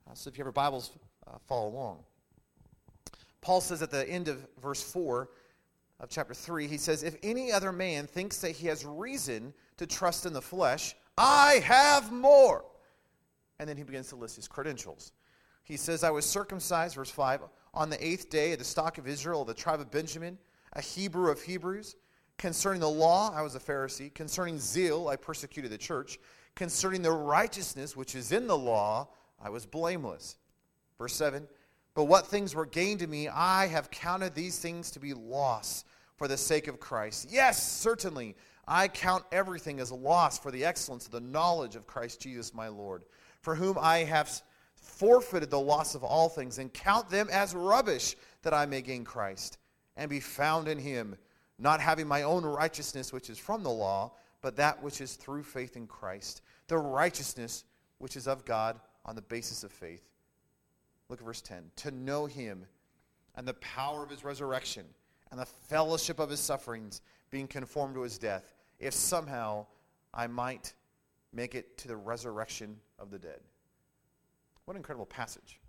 Uh, 0.07 0.15
so 0.15 0.29
if 0.29 0.37
you 0.37 0.43
have 0.43 0.47
your 0.47 0.53
Bibles, 0.53 0.91
follow 1.47 1.69
along. 1.69 1.99
Paul 3.41 3.61
says 3.61 3.83
at 3.83 3.91
the 3.91 4.09
end 4.09 4.29
of 4.29 4.47
verse 4.61 4.83
4 4.83 5.29
of 6.01 6.09
chapter 6.09 6.35
3, 6.35 6.67
he 6.67 6.77
says, 6.77 7.03
If 7.03 7.17
any 7.23 7.53
other 7.53 7.73
man 7.73 8.07
thinks 8.07 8.39
that 8.39 8.53
he 8.53 8.67
has 8.69 8.85
reason 8.85 9.53
to 9.77 9.87
trust 9.87 10.27
in 10.27 10.33
the 10.33 10.43
flesh, 10.43 10.95
I 11.17 11.61
have 11.65 12.13
more. 12.13 12.65
And 13.59 13.69
then 13.69 13.77
he 13.77 13.83
begins 13.83 14.09
to 14.09 14.17
list 14.17 14.37
his 14.37 14.49
credentials. 14.49 15.13
He 15.69 15.77
says, 15.77 16.03
I 16.03 16.11
was 16.11 16.25
circumcised, 16.25 16.95
verse 16.95 17.11
5, 17.11 17.43
on 17.75 17.91
the 17.91 18.05
eighth 18.05 18.31
day 18.31 18.55
of 18.55 18.59
the 18.59 18.65
stock 18.65 18.97
of 18.97 19.07
Israel, 19.07 19.43
of 19.43 19.49
the 19.49 19.55
tribe 19.55 19.81
of 19.81 19.91
Benjamin, 19.91 20.39
a 20.73 20.81
Hebrew 20.81 21.31
of 21.31 21.43
Hebrews. 21.43 21.95
Concerning 22.39 22.81
the 22.81 22.89
law, 22.89 23.31
I 23.35 23.43
was 23.43 23.55
a 23.55 23.61
Pharisee. 23.61 24.13
Concerning 24.15 24.59
zeal, 24.59 25.09
I 25.09 25.17
persecuted 25.17 25.71
the 25.71 25.77
church. 25.77 26.19
Concerning 26.55 27.03
the 27.03 27.13
righteousness 27.13 27.95
which 27.95 28.15
is 28.15 28.33
in 28.33 28.47
the 28.47 28.57
law, 28.57 29.09
I 29.43 29.51
was 29.51 29.67
blameless. 29.67 30.39
Verse 30.97 31.15
7 31.15 31.47
But 31.95 32.05
what 32.05 32.27
things 32.27 32.55
were 32.55 32.65
gained 32.65 33.01
to 33.01 33.07
me, 33.07 33.29
I 33.29 33.67
have 33.67 33.91
counted 33.91 34.35
these 34.35 34.59
things 34.59 34.91
to 34.93 35.01
be 35.01 35.13
loss 35.13 35.85
for 36.17 36.29
the 36.29 36.39
sake 36.39 36.67
of 36.67 36.81
Christ. 36.81 37.29
Yes, 37.31 37.63
certainly, 37.63 38.37
I 38.67 38.89
count 38.89 39.25
everything 39.33 39.81
as 39.81 39.93
loss 39.93 40.39
for 40.39 40.51
the 40.51 40.65
excellence 40.65 41.05
of 41.05 41.13
the 41.13 41.21
knowledge 41.21 41.77
of 41.77 41.87
Christ 41.87 42.23
Jesus 42.23 42.55
my 42.55 42.69
Lord, 42.69 43.05
for 43.43 43.55
whom 43.55 43.77
I 43.79 43.99
have 43.99 44.31
forfeited 44.89 45.51
the 45.51 45.61
loss 45.61 45.95
of 45.95 46.03
all 46.03 46.29
things 46.29 46.59
and 46.59 46.73
count 46.73 47.09
them 47.09 47.29
as 47.31 47.55
rubbish 47.55 48.17
that 48.43 48.55
I 48.55 48.67
may 48.67 48.83
gain 48.83 49.05
Christ 49.05 49.59
and 49.97 50.09
be 50.09 50.21
found 50.21 50.69
in 50.69 50.79
him, 50.79 51.17
not 51.59 51.81
having 51.81 52.07
my 52.07 52.23
own 52.23 52.45
righteousness 52.45 53.13
which 53.13 53.31
is 53.31 53.39
from 53.39 53.63
the 53.63 53.71
law 53.71 54.13
but 54.41 54.57
that 54.57 54.83
which 54.83 55.01
is 55.01 55.15
through 55.15 55.43
faith 55.43 55.77
in 55.77 55.87
Christ, 55.87 56.43
the 56.69 56.79
righteousness 56.79 57.65
which 57.99 58.17
is 58.17 58.29
of 58.29 58.45
God 58.45 58.79
on 59.05 59.17
the 59.17 59.23
basis 59.23 59.65
of 59.65 59.73
faith. 59.73 60.09
Look 61.09 61.21
at 61.21 61.27
verse 61.27 61.41
10. 61.41 61.65
To 61.77 61.91
know 61.91 62.27
him 62.27 62.65
and 63.35 63.47
the 63.47 63.55
power 63.55 64.03
of 64.03 64.11
his 64.11 64.25
resurrection 64.25 64.85
and 65.31 65.41
the 65.41 65.47
fellowship 65.47 66.19
of 66.19 66.31
his 66.31 66.41
sufferings, 66.41 67.01
being 67.31 67.47
conformed 67.47 67.95
to 67.95 68.03
his 68.03 68.19
death, 68.19 68.55
if 68.79 68.95
somehow 68.95 69.67
I 70.15 70.27
might 70.27 70.73
make 71.33 71.55
it 71.55 71.77
to 71.79 71.89
the 71.89 71.97
resurrection 71.97 72.77
of 72.99 73.11
the 73.11 73.19
dead. 73.19 73.41
What 74.69 74.75
an 74.75 74.81
incredible 74.81 75.07
passage 75.07 75.61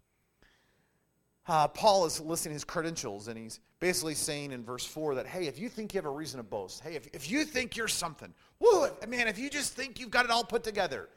uh, 1.47 1.69
Paul 1.69 2.05
is 2.05 2.19
listing 2.19 2.51
his 2.51 2.65
credentials, 2.65 3.29
and 3.29 3.37
he's 3.37 3.61
basically 3.79 4.13
saying 4.13 4.51
in 4.51 4.61
verse 4.61 4.85
4 4.85 5.15
that, 5.15 5.25
hey, 5.25 5.47
if 5.47 5.57
you 5.57 5.69
think 5.69 5.93
you 5.93 5.99
have 5.99 6.05
a 6.05 6.11
reason 6.11 6.37
to 6.37 6.43
boast, 6.43 6.83
hey, 6.83 6.95
if, 6.95 7.07
if 7.13 7.31
you 7.31 7.45
think 7.45 7.77
you're 7.77 7.87
something, 7.87 8.33
woo, 8.59 8.89
man, 9.07 9.29
if 9.29 9.39
you 9.39 9.49
just 9.49 9.73
think 9.73 10.01
you've 10.01 10.11
got 10.11 10.25
it 10.25 10.31
all 10.31 10.43
put 10.43 10.65
together, 10.65 11.07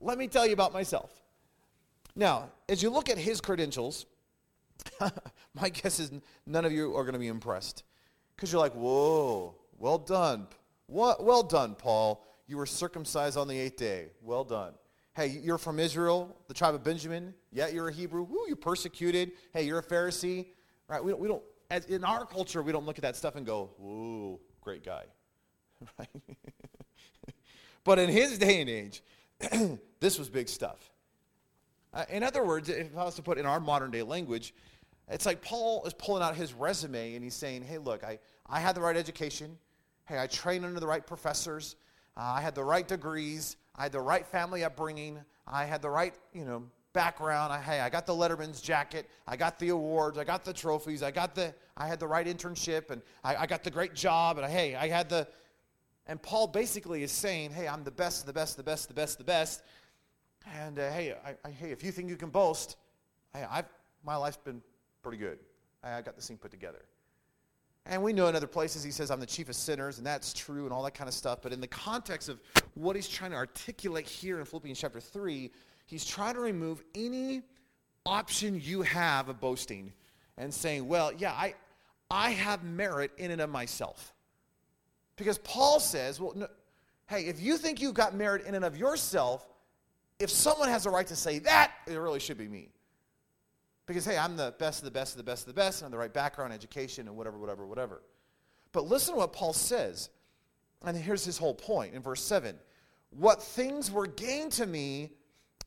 let 0.00 0.16
me 0.16 0.28
tell 0.28 0.46
you 0.46 0.52
about 0.52 0.72
myself. 0.72 1.12
Now, 2.14 2.50
as 2.68 2.84
you 2.84 2.88
look 2.88 3.10
at 3.10 3.18
his 3.18 3.40
credentials, 3.40 4.06
my 5.54 5.70
guess 5.70 5.98
is 5.98 6.12
none 6.46 6.64
of 6.64 6.70
you 6.70 6.96
are 6.96 7.02
going 7.02 7.14
to 7.14 7.18
be 7.18 7.26
impressed. 7.26 7.82
Because 8.36 8.52
you're 8.52 8.60
like, 8.60 8.74
whoa, 8.74 9.56
well 9.76 9.98
done. 9.98 10.46
Well 10.86 11.42
done, 11.42 11.74
Paul. 11.74 12.24
You 12.46 12.58
were 12.58 12.66
circumcised 12.66 13.36
on 13.36 13.48
the 13.48 13.58
eighth 13.58 13.76
day. 13.76 14.12
Well 14.22 14.44
done. 14.44 14.74
Hey, 15.14 15.28
you're 15.28 15.58
from 15.58 15.78
Israel, 15.78 16.36
the 16.48 16.54
tribe 16.54 16.74
of 16.74 16.82
Benjamin. 16.82 17.34
Yeah, 17.52 17.68
you're 17.68 17.88
a 17.88 17.92
Hebrew. 17.92 18.24
Woo, 18.24 18.46
you 18.48 18.56
persecuted. 18.56 19.32
Hey, 19.52 19.64
you're 19.64 19.78
a 19.78 19.82
Pharisee. 19.82 20.46
Right? 20.88 21.02
We 21.02 21.12
don't, 21.12 21.20
we 21.20 21.28
don't 21.28 21.42
as 21.70 21.86
in 21.86 22.04
our 22.04 22.26
culture, 22.26 22.62
we 22.62 22.72
don't 22.72 22.86
look 22.86 22.98
at 22.98 23.02
that 23.02 23.16
stuff 23.16 23.36
and 23.36 23.46
go, 23.46 23.70
"Ooh, 23.80 24.38
great 24.60 24.84
guy." 24.84 25.04
Right? 25.98 26.08
but 27.84 27.98
in 27.98 28.08
his 28.08 28.38
day 28.38 28.60
and 28.60 28.70
age, 28.70 29.02
this 30.00 30.18
was 30.18 30.30
big 30.30 30.48
stuff. 30.48 30.90
Uh, 31.92 32.04
in 32.08 32.22
other 32.22 32.42
words, 32.44 32.68
if 32.70 32.96
I 32.96 33.04
was 33.04 33.16
to 33.16 33.22
put 33.22 33.36
in 33.36 33.44
our 33.44 33.60
modern 33.60 33.90
day 33.90 34.02
language, 34.02 34.54
it's 35.08 35.26
like 35.26 35.42
Paul 35.42 35.84
is 35.84 35.92
pulling 35.92 36.22
out 36.22 36.36
his 36.36 36.54
resume 36.54 37.14
and 37.14 37.22
he's 37.22 37.34
saying, 37.34 37.62
"Hey, 37.62 37.78
look, 37.78 38.02
I, 38.02 38.18
I 38.46 38.60
had 38.60 38.74
the 38.74 38.80
right 38.80 38.96
education. 38.96 39.58
Hey, 40.06 40.18
I 40.18 40.26
trained 40.26 40.64
under 40.64 40.80
the 40.80 40.86
right 40.86 41.06
professors. 41.06 41.76
Uh, 42.16 42.22
I 42.22 42.40
had 42.40 42.54
the 42.54 42.64
right 42.64 42.86
degrees. 42.86 43.56
I 43.76 43.84
had 43.84 43.92
the 43.92 44.00
right 44.00 44.26
family 44.26 44.64
upbringing. 44.64 45.20
I 45.46 45.64
had 45.64 45.82
the 45.82 45.90
right, 45.90 46.14
you 46.32 46.44
know, 46.44 46.64
background. 46.92 47.52
I, 47.52 47.60
hey, 47.60 47.80
I 47.80 47.90
got 47.90 48.06
the 48.06 48.12
Letterman's 48.12 48.60
jacket. 48.60 49.08
I 49.26 49.36
got 49.36 49.58
the 49.58 49.70
awards. 49.70 50.16
I 50.16 50.24
got 50.24 50.44
the 50.44 50.52
trophies. 50.52 51.02
I 51.02 51.10
got 51.10 51.34
the, 51.34 51.54
I 51.76 51.86
had 51.86 51.98
the 52.00 52.06
right 52.06 52.26
internship 52.26 52.90
and 52.90 53.02
I, 53.22 53.36
I 53.36 53.46
got 53.46 53.64
the 53.64 53.70
great 53.70 53.94
job. 53.94 54.38
And 54.38 54.46
I, 54.46 54.50
hey, 54.50 54.74
I 54.76 54.88
had 54.88 55.08
the, 55.08 55.26
and 56.06 56.22
Paul 56.22 56.46
basically 56.46 57.02
is 57.02 57.12
saying, 57.12 57.50
hey, 57.50 57.66
I'm 57.66 57.82
the 57.82 57.90
best, 57.90 58.26
the 58.26 58.32
best, 58.32 58.56
the 58.56 58.62
best, 58.62 58.88
the 58.88 58.94
best, 58.94 59.18
the 59.18 59.24
best. 59.24 59.62
And 60.54 60.78
uh, 60.78 60.90
hey, 60.90 61.14
I, 61.44 61.50
hey, 61.50 61.70
if 61.70 61.82
you 61.82 61.90
think 61.90 62.08
you 62.08 62.16
can 62.16 62.30
boast, 62.30 62.76
hey, 63.34 63.44
I've, 63.50 63.66
my 64.04 64.16
life's 64.16 64.36
been 64.36 64.62
pretty 65.02 65.18
good. 65.18 65.38
I, 65.82 65.94
I 65.94 66.02
got 66.02 66.16
this 66.16 66.28
thing 66.28 66.36
put 66.36 66.50
together. 66.50 66.84
And 67.86 68.02
we 68.02 68.12
know 68.12 68.28
in 68.28 68.36
other 68.36 68.46
places 68.46 68.82
he 68.82 68.90
says, 68.90 69.10
I'm 69.10 69.20
the 69.20 69.26
chief 69.26 69.48
of 69.48 69.56
sinners, 69.56 69.98
and 69.98 70.06
that's 70.06 70.32
true, 70.32 70.64
and 70.64 70.72
all 70.72 70.82
that 70.84 70.94
kind 70.94 71.08
of 71.08 71.14
stuff. 71.14 71.40
But 71.42 71.52
in 71.52 71.60
the 71.60 71.66
context 71.66 72.28
of 72.28 72.40
what 72.74 72.96
he's 72.96 73.08
trying 73.08 73.32
to 73.32 73.36
articulate 73.36 74.08
here 74.08 74.38
in 74.38 74.44
Philippians 74.46 74.78
chapter 74.78 75.00
3, 75.00 75.50
he's 75.84 76.04
trying 76.04 76.34
to 76.34 76.40
remove 76.40 76.82
any 76.94 77.42
option 78.06 78.58
you 78.62 78.82
have 78.82 79.28
of 79.28 79.38
boasting 79.38 79.92
and 80.38 80.52
saying, 80.52 80.88
well, 80.88 81.12
yeah, 81.12 81.32
I, 81.32 81.54
I 82.10 82.30
have 82.30 82.64
merit 82.64 83.10
in 83.18 83.30
and 83.30 83.40
of 83.40 83.50
myself. 83.50 84.14
Because 85.16 85.38
Paul 85.38 85.78
says, 85.78 86.20
well, 86.20 86.32
no, 86.34 86.48
hey, 87.06 87.26
if 87.26 87.40
you 87.40 87.58
think 87.58 87.80
you've 87.80 87.94
got 87.94 88.14
merit 88.14 88.46
in 88.46 88.54
and 88.54 88.64
of 88.64 88.76
yourself, 88.76 89.46
if 90.18 90.30
someone 90.30 90.68
has 90.68 90.86
a 90.86 90.90
right 90.90 91.06
to 91.06 91.16
say 91.16 91.38
that, 91.40 91.72
it 91.86 91.96
really 91.96 92.20
should 92.20 92.38
be 92.38 92.48
me. 92.48 92.70
Because, 93.86 94.04
hey, 94.04 94.16
I'm 94.16 94.36
the 94.36 94.54
best 94.58 94.80
of 94.80 94.84
the 94.84 94.90
best 94.90 95.12
of 95.12 95.18
the 95.18 95.24
best 95.24 95.42
of 95.42 95.54
the 95.54 95.60
best, 95.60 95.80
and 95.80 95.86
I'm 95.86 95.92
the 95.92 95.98
right 95.98 96.12
background, 96.12 96.52
education, 96.52 97.06
and 97.06 97.16
whatever, 97.16 97.38
whatever, 97.38 97.66
whatever. 97.66 98.02
But 98.72 98.86
listen 98.86 99.14
to 99.14 99.18
what 99.18 99.32
Paul 99.32 99.52
says. 99.52 100.10
And 100.84 100.96
here's 100.96 101.24
his 101.24 101.38
whole 101.38 101.54
point 101.54 101.94
in 101.94 102.02
verse 102.02 102.22
7 102.22 102.56
What 103.10 103.42
things 103.42 103.90
were 103.90 104.06
gained 104.06 104.52
to 104.52 104.66
me, 104.66 105.12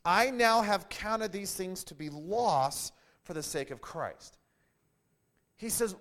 I 0.05 0.31
now 0.31 0.61
have 0.61 0.89
counted 0.89 1.31
these 1.31 1.53
things 1.53 1.83
to 1.85 1.95
be 1.95 2.09
loss 2.09 2.91
for 3.23 3.33
the 3.33 3.43
sake 3.43 3.71
of 3.71 3.81
Christ. 3.81 4.37
He 5.57 5.69
says, 5.69 5.95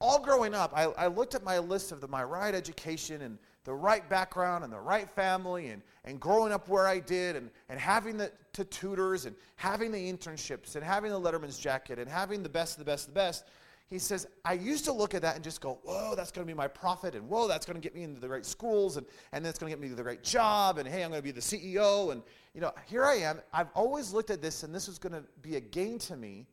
all 0.00 0.20
growing 0.20 0.54
up, 0.54 0.72
I, 0.74 0.84
I 0.84 1.06
looked 1.06 1.34
at 1.34 1.42
my 1.42 1.58
list 1.58 1.90
of 1.92 2.00
the, 2.00 2.08
my 2.08 2.22
right 2.22 2.54
education 2.54 3.22
and 3.22 3.38
the 3.66 3.74
right 3.74 4.08
background 4.08 4.62
and 4.62 4.72
the 4.72 4.78
right 4.78 5.10
family 5.10 5.68
and, 5.68 5.82
and 6.04 6.20
growing 6.20 6.52
up 6.52 6.68
where 6.68 6.86
I 6.86 7.00
did 7.00 7.34
and, 7.34 7.50
and 7.68 7.78
having 7.78 8.16
the 8.16 8.30
to 8.54 8.64
tutors 8.64 9.26
and 9.26 9.34
having 9.56 9.90
the 9.90 10.10
internships 10.10 10.76
and 10.76 10.84
having 10.84 11.10
the 11.10 11.20
Letterman's 11.20 11.58
jacket 11.58 11.98
and 11.98 12.08
having 12.08 12.44
the 12.44 12.48
best 12.48 12.74
of 12.74 12.78
the 12.78 12.90
best 12.90 13.08
of 13.08 13.14
the 13.14 13.18
best. 13.18 13.44
He 13.90 13.98
says, 13.98 14.26
I 14.44 14.54
used 14.54 14.84
to 14.86 14.92
look 14.92 15.14
at 15.14 15.22
that 15.22 15.34
and 15.34 15.44
just 15.44 15.60
go, 15.60 15.78
whoa, 15.82 16.14
that's 16.14 16.30
going 16.30 16.46
to 16.46 16.52
be 16.52 16.56
my 16.56 16.66
profit, 16.66 17.14
and 17.14 17.28
whoa, 17.28 17.46
that's 17.46 17.64
going 17.64 17.76
to 17.76 17.80
get 17.80 17.94
me 17.94 18.02
into 18.02 18.20
the 18.20 18.28
right 18.28 18.44
schools, 18.44 18.96
and, 18.96 19.06
and 19.30 19.44
that's 19.44 19.60
going 19.60 19.70
to 19.70 19.78
get 19.78 19.80
me 19.80 19.94
the 19.94 20.02
right 20.02 20.24
job, 20.24 20.78
and 20.78 20.88
hey, 20.88 21.04
I'm 21.04 21.10
going 21.10 21.20
to 21.20 21.24
be 21.24 21.30
the 21.30 21.40
CEO. 21.40 22.10
And, 22.10 22.20
you 22.52 22.60
know, 22.60 22.72
here 22.86 23.04
I 23.04 23.14
am. 23.18 23.40
I've 23.52 23.68
always 23.74 24.12
looked 24.12 24.30
at 24.30 24.42
this, 24.42 24.64
and 24.64 24.74
this 24.74 24.88
is 24.88 24.98
going 24.98 25.12
to 25.12 25.22
be 25.40 25.54
a 25.54 25.60
gain 25.60 26.00
to 26.00 26.16
me. 26.16 26.46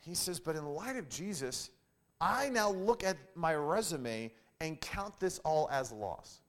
He 0.00 0.14
says, 0.14 0.40
but 0.40 0.56
in 0.56 0.64
light 0.64 0.96
of 0.96 1.10
Jesus, 1.10 1.68
I 2.22 2.48
now 2.48 2.70
look 2.70 3.04
at 3.04 3.18
my 3.34 3.54
resume 3.54 4.32
and 4.60 4.80
count 4.80 5.18
this 5.20 5.38
all 5.40 5.68
as 5.70 5.92
loss. 5.92 6.40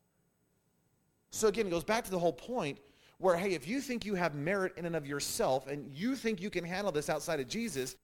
So 1.32 1.48
again, 1.48 1.68
it 1.68 1.70
goes 1.70 1.84
back 1.84 2.04
to 2.06 2.12
the 2.12 2.20
whole 2.20 2.34
point 2.34 2.80
where, 3.18 3.36
hey, 3.36 3.54
if 3.54 3.68
you 3.68 3.82
think 3.82 4.06
you 4.06 4.16
have 4.16 4.36
merit 4.36 4.74
in 4.78 4.86
and 4.86 4.96
of 4.96 5.08
yourself 5.08 5.68
and 5.68 5.90
you 5.94 6.16
think 6.16 6.42
you 6.42 6.50
can 6.50 6.64
handle 6.64 6.92
this 6.92 7.10
outside 7.10 7.40
of 7.40 7.48
Jesus, 7.48 7.96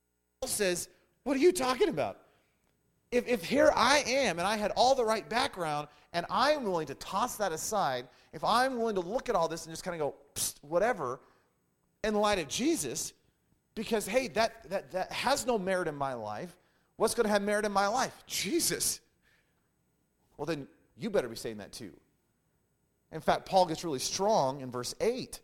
Paul 0.42 0.50
says, 0.50 0.90
what 1.24 1.38
are 1.38 1.40
you 1.40 1.52
talking 1.52 1.90
about? 1.90 2.20
If, 3.12 3.28
if 3.28 3.46
here 3.46 3.72
I 3.76 4.04
am 4.08 4.40
and 4.40 4.48
I 4.48 4.58
had 4.58 4.72
all 4.72 4.96
the 4.96 5.06
right 5.06 5.28
background 5.30 5.88
and 6.14 6.26
I'm 6.30 6.64
willing 6.64 6.88
to 6.88 6.96
toss 6.96 7.38
that 7.38 7.52
aside, 7.52 8.08
if 8.34 8.44
I'm 8.44 8.78
willing 8.78 8.96
to 8.96 9.02
look 9.02 9.30
at 9.30 9.36
all 9.36 9.48
this 9.48 9.66
and 9.66 9.72
just 9.72 9.84
kind 9.84 10.02
of 10.02 10.08
go, 10.10 10.16
whatever, 10.62 11.20
in 12.04 12.16
light 12.16 12.40
of 12.40 12.48
Jesus, 12.48 13.14
because, 13.76 14.06
hey, 14.08 14.28
that, 14.30 14.70
that, 14.70 14.92
that 14.92 15.12
has 15.12 15.46
no 15.46 15.58
merit 15.58 15.88
in 15.88 15.96
my 15.96 16.14
life, 16.14 16.56
what's 16.98 17.14
going 17.14 17.26
to 17.26 17.32
have 17.32 17.42
merit 17.42 17.66
in 17.66 17.72
my 17.72 17.88
life? 17.88 18.24
Jesus. 18.28 19.00
Well, 20.38 20.46
then 20.46 20.68
you 20.98 21.10
better 21.10 21.30
be 21.30 21.36
saying 21.36 21.58
that 21.58 21.72
too. 21.72 21.94
In 23.12 23.22
fact, 23.22 23.46
Paul 23.46 23.66
gets 23.66 23.84
really 23.84 24.00
strong 24.00 24.62
in 24.62 24.72
verse 24.72 24.96
8. 25.00 25.40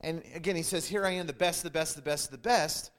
And 0.00 0.22
again, 0.34 0.56
he 0.56 0.62
says, 0.62 0.86
Here 0.86 1.04
I 1.04 1.10
am, 1.12 1.26
the 1.26 1.32
best, 1.32 1.62
the 1.62 1.70
best, 1.70 1.96
the 1.96 2.02
best, 2.02 2.30
the 2.30 2.38
best. 2.38 2.90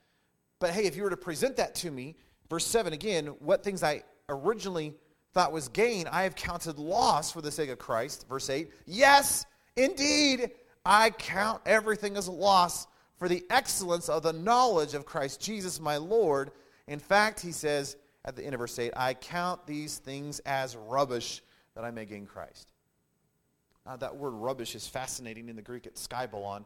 But 0.60 0.72
hey, 0.72 0.86
if 0.86 0.96
you 0.96 1.04
were 1.04 1.10
to 1.10 1.18
present 1.18 1.58
that 1.58 1.76
to 1.76 1.92
me, 1.92 2.16
verse 2.50 2.66
7 2.66 2.94
again, 2.94 3.28
what 3.40 3.64
things 3.64 3.84
I 3.84 4.04
originally 4.30 4.94
thought 5.34 5.52
was 5.52 5.68
gain, 5.70 6.08
I 6.08 6.24
have 6.24 6.36
counted 6.36 6.80
loss 6.80 7.32
for 7.32 7.42
the 7.42 7.52
sake 7.52 7.70
of 7.70 7.78
Christ. 7.78 8.26
Verse 8.28 8.50
8, 8.50 8.72
yes, 8.86 9.46
indeed, 9.76 10.52
I 10.86 11.10
count 11.12 11.62
everything 11.66 12.18
as 12.18 12.28
a 12.28 12.32
loss 12.32 12.88
for 13.18 13.28
the 13.28 13.44
excellence 13.50 14.10
of 14.10 14.24
the 14.24 14.34
knowledge 14.34 14.94
of 14.94 15.06
Christ 15.06 15.42
Jesus 15.42 15.80
my 15.80 15.98
Lord. 15.98 16.52
In 16.88 17.00
fact, 17.00 17.40
he 17.40 17.52
says 17.52 17.98
at 18.28 18.36
the 18.36 18.44
end 18.44 18.54
of 18.54 18.60
verse 18.60 18.78
8, 18.78 18.92
I 18.98 19.14
count 19.14 19.66
these 19.66 20.00
things 20.00 20.40
as 20.40 20.76
rubbish 20.76 21.42
that 21.76 21.86
I 21.86 21.92
may 21.92 22.04
gain 22.04 22.26
Christ. 22.26 22.74
Uh, 23.86 23.96
that 23.96 24.18
word 24.18 24.32
rubbish 24.32 24.76
is 24.76 24.86
fascinating 24.86 25.48
in 25.48 25.56
the 25.56 25.62
Greek 25.62 25.88
at 25.88 25.96
skybalon. 25.96 26.66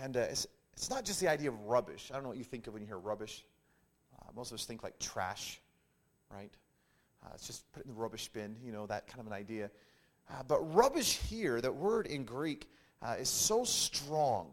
And 0.00 0.16
uh, 0.16 0.20
it's, 0.20 0.46
it's 0.72 0.88
not 0.88 1.04
just 1.04 1.20
the 1.20 1.28
idea 1.28 1.50
of 1.50 1.60
rubbish. 1.66 2.10
I 2.10 2.14
don't 2.14 2.22
know 2.22 2.30
what 2.30 2.38
you 2.38 2.44
think 2.44 2.66
of 2.66 2.72
when 2.72 2.80
you 2.80 2.88
hear 2.88 2.98
rubbish. 2.98 3.44
Uh, 4.18 4.30
most 4.34 4.50
of 4.50 4.54
us 4.54 4.64
think 4.64 4.82
like 4.82 4.98
trash, 4.98 5.60
right? 6.32 6.50
Uh, 7.22 7.28
it's 7.34 7.46
just 7.46 7.70
put 7.72 7.80
it 7.80 7.86
in 7.86 7.94
the 7.94 8.00
rubbish 8.00 8.28
bin, 8.28 8.56
you 8.64 8.72
know, 8.72 8.86
that 8.86 9.06
kind 9.06 9.20
of 9.20 9.26
an 9.26 9.34
idea. 9.34 9.70
Uh, 10.30 10.42
but 10.48 10.58
rubbish 10.74 11.18
here, 11.18 11.60
that 11.60 11.74
word 11.74 12.06
in 12.06 12.24
Greek, 12.24 12.66
uh, 13.02 13.16
is 13.20 13.28
so 13.28 13.62
strong. 13.62 14.52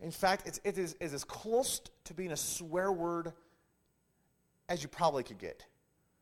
In 0.00 0.10
fact, 0.10 0.46
it's, 0.46 0.58
it 0.64 0.78
is, 0.78 0.94
is 1.00 1.12
as 1.12 1.22
close 1.22 1.82
to 2.04 2.14
being 2.14 2.32
a 2.32 2.36
swear 2.36 2.90
word 2.92 3.34
as 4.68 4.82
you 4.82 4.88
probably 4.88 5.22
could 5.22 5.38
get. 5.38 5.64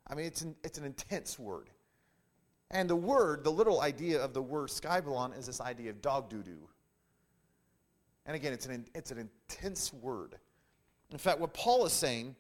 I 0.07 0.15
mean, 0.15 0.27
it's 0.27 0.43
an, 0.43 0.55
it's 0.63 0.79
an 0.79 0.85
intense 0.85 1.39
word. 1.39 1.71
And 2.71 2.89
the 2.91 2.97
word, 2.97 3.45
the 3.45 3.51
literal 3.51 3.81
idea 3.81 4.23
of 4.23 4.35
the 4.35 4.43
word 4.43 4.69
skybalon 4.69 5.39
is 5.39 5.47
this 5.47 5.61
idea 5.61 5.91
of 5.91 6.03
dog 6.03 6.29
doo 6.29 6.43
doo. 6.43 6.69
And 8.27 8.35
again, 8.35 8.53
it's 8.53 8.67
an, 8.67 8.87
it's 8.95 9.11
an 9.11 9.19
intense 9.19 9.93
word. 9.93 10.37
In 11.11 11.19
fact, 11.19 11.39
what 11.39 11.53
Paul 11.55 11.85
is 11.85 11.93
saying, 11.93 12.35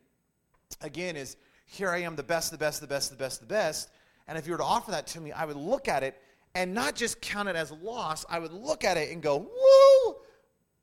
again, 0.80 1.16
is 1.16 1.37
here 1.66 1.90
I 1.90 1.99
am, 1.99 2.16
the 2.16 2.23
best, 2.23 2.50
the 2.50 2.58
best, 2.58 2.80
the 2.80 2.87
best, 2.87 3.11
the 3.11 3.16
best, 3.16 3.40
the 3.40 3.46
best. 3.46 3.90
And 4.26 4.38
if 4.38 4.46
you 4.46 4.52
were 4.52 4.58
to 4.58 4.64
offer 4.64 4.90
that 4.92 5.06
to 5.08 5.20
me, 5.20 5.32
I 5.32 5.44
would 5.44 5.56
look 5.56 5.88
at 5.88 6.02
it 6.02 6.20
and 6.54 6.73
not 6.73 6.94
just 6.94 7.20
count 7.20 7.49
it 7.49 7.56
as 7.56 7.73
loss, 7.73 8.25
I 8.28 8.38
would 8.38 8.52
look 8.52 8.84
at 8.84 8.96
it 8.96 9.11
and 9.12 9.23
go, 9.23 9.37
woo, 9.38 10.16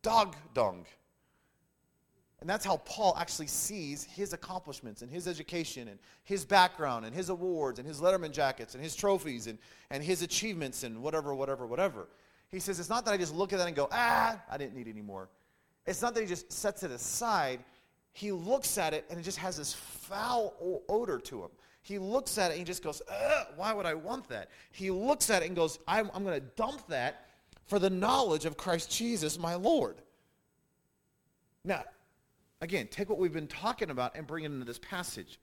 dog 0.01 0.35
dung. 0.53 0.85
And 2.41 2.49
that's 2.49 2.65
how 2.65 2.77
Paul 2.77 3.15
actually 3.19 3.47
sees 3.47 4.03
his 4.03 4.33
accomplishments 4.33 5.03
and 5.03 5.11
his 5.11 5.27
education 5.27 5.87
and 5.87 5.99
his 6.23 6.43
background 6.43 7.05
and 7.05 7.15
his 7.15 7.29
awards 7.29 7.77
and 7.77 7.87
his 7.87 8.01
Letterman 8.01 8.31
jackets 8.31 8.73
and 8.73 8.83
his 8.83 8.95
trophies 8.95 9.45
and, 9.45 9.59
and 9.91 10.03
his 10.03 10.23
achievements 10.23 10.83
and 10.83 11.03
whatever, 11.03 11.35
whatever, 11.35 11.67
whatever. 11.67 12.07
He 12.49 12.59
says, 12.59 12.79
it's 12.79 12.89
not 12.89 13.05
that 13.05 13.11
I 13.11 13.17
just 13.17 13.35
look 13.35 13.53
at 13.53 13.59
that 13.59 13.67
and 13.67 13.75
go, 13.75 13.87
ah, 13.91 14.41
I 14.49 14.57
didn't 14.57 14.75
need 14.75 14.87
any 14.87 15.03
more. 15.03 15.29
It's 15.85 16.01
not 16.01 16.15
that 16.15 16.21
he 16.21 16.27
just 16.27 16.51
sets 16.51 16.81
it 16.81 16.89
aside. 16.89 17.59
He 18.11 18.31
looks 18.31 18.79
at 18.79 18.95
it 18.95 19.05
and 19.11 19.19
it 19.19 19.23
just 19.23 19.37
has 19.37 19.57
this 19.57 19.73
foul 19.73 20.81
odor 20.89 21.19
to 21.19 21.43
him. 21.43 21.49
He 21.83 21.99
looks 21.99 22.39
at 22.39 22.49
it 22.49 22.53
and 22.53 22.59
he 22.59 22.65
just 22.65 22.83
goes, 22.83 23.03
why 23.55 23.71
would 23.71 23.85
I 23.85 23.93
want 23.93 24.27
that? 24.29 24.49
He 24.71 24.89
looks 24.89 25.29
at 25.29 25.43
it 25.43 25.45
and 25.45 25.55
goes, 25.55 25.77
I'm, 25.87 26.09
I'm 26.13 26.23
going 26.23 26.39
to 26.39 26.47
dump 26.55 26.87
that 26.87 27.27
for 27.67 27.77
the 27.77 27.89
knowledge 27.89 28.45
of 28.45 28.57
Christ 28.57 28.89
Jesus, 28.91 29.37
my 29.37 29.53
Lord. 29.53 30.01
Now, 31.63 31.83
Again, 32.61 32.87
take 32.87 33.09
what 33.09 33.17
we've 33.17 33.33
been 33.33 33.47
talking 33.47 33.89
about 33.89 34.15
and 34.15 34.27
bring 34.27 34.43
it 34.43 34.51
into 34.51 34.65
this 34.65 34.79
passage. 34.79 35.39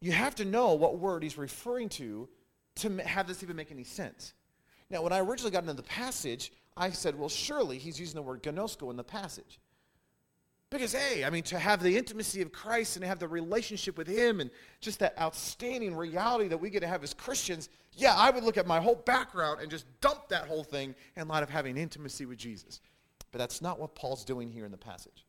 You 0.00 0.12
have 0.12 0.34
to 0.36 0.44
know 0.44 0.74
what 0.74 0.98
word 0.98 1.22
he's 1.22 1.38
referring 1.38 1.88
to 1.90 2.28
to 2.76 3.02
have 3.02 3.28
this 3.28 3.42
even 3.42 3.56
make 3.56 3.70
any 3.70 3.84
sense. 3.84 4.34
Now, 4.90 5.02
when 5.02 5.12
I 5.12 5.20
originally 5.20 5.52
got 5.52 5.62
into 5.62 5.74
the 5.74 5.82
passage, 5.82 6.52
I 6.76 6.90
said, 6.90 7.18
well, 7.18 7.28
surely 7.28 7.78
he's 7.78 7.98
using 7.98 8.16
the 8.16 8.22
word 8.22 8.42
ginosko 8.42 8.90
in 8.90 8.96
the 8.96 9.04
passage. 9.04 9.60
Because, 10.68 10.92
hey, 10.92 11.24
I 11.24 11.30
mean, 11.30 11.44
to 11.44 11.58
have 11.58 11.80
the 11.80 11.96
intimacy 11.96 12.42
of 12.42 12.50
Christ 12.50 12.96
and 12.96 13.04
have 13.04 13.20
the 13.20 13.28
relationship 13.28 13.96
with 13.96 14.08
Him 14.08 14.40
and 14.40 14.50
just 14.80 14.98
that 14.98 15.18
outstanding 15.18 15.94
reality 15.94 16.48
that 16.48 16.58
we 16.58 16.70
get 16.70 16.80
to 16.80 16.88
have 16.88 17.04
as 17.04 17.14
Christians, 17.14 17.68
yeah, 17.92 18.14
I 18.16 18.30
would 18.30 18.42
look 18.42 18.56
at 18.56 18.66
my 18.66 18.80
whole 18.80 18.96
background 18.96 19.60
and 19.60 19.70
just 19.70 19.86
dump 20.00 20.28
that 20.28 20.48
whole 20.48 20.64
thing 20.64 20.96
in 21.16 21.28
light 21.28 21.44
of 21.44 21.50
having 21.50 21.76
intimacy 21.76 22.26
with 22.26 22.38
Jesus. 22.38 22.80
But 23.30 23.38
that's 23.38 23.62
not 23.62 23.78
what 23.78 23.94
Paul's 23.94 24.24
doing 24.24 24.50
here 24.50 24.64
in 24.64 24.72
the 24.72 24.76
passage 24.76 25.25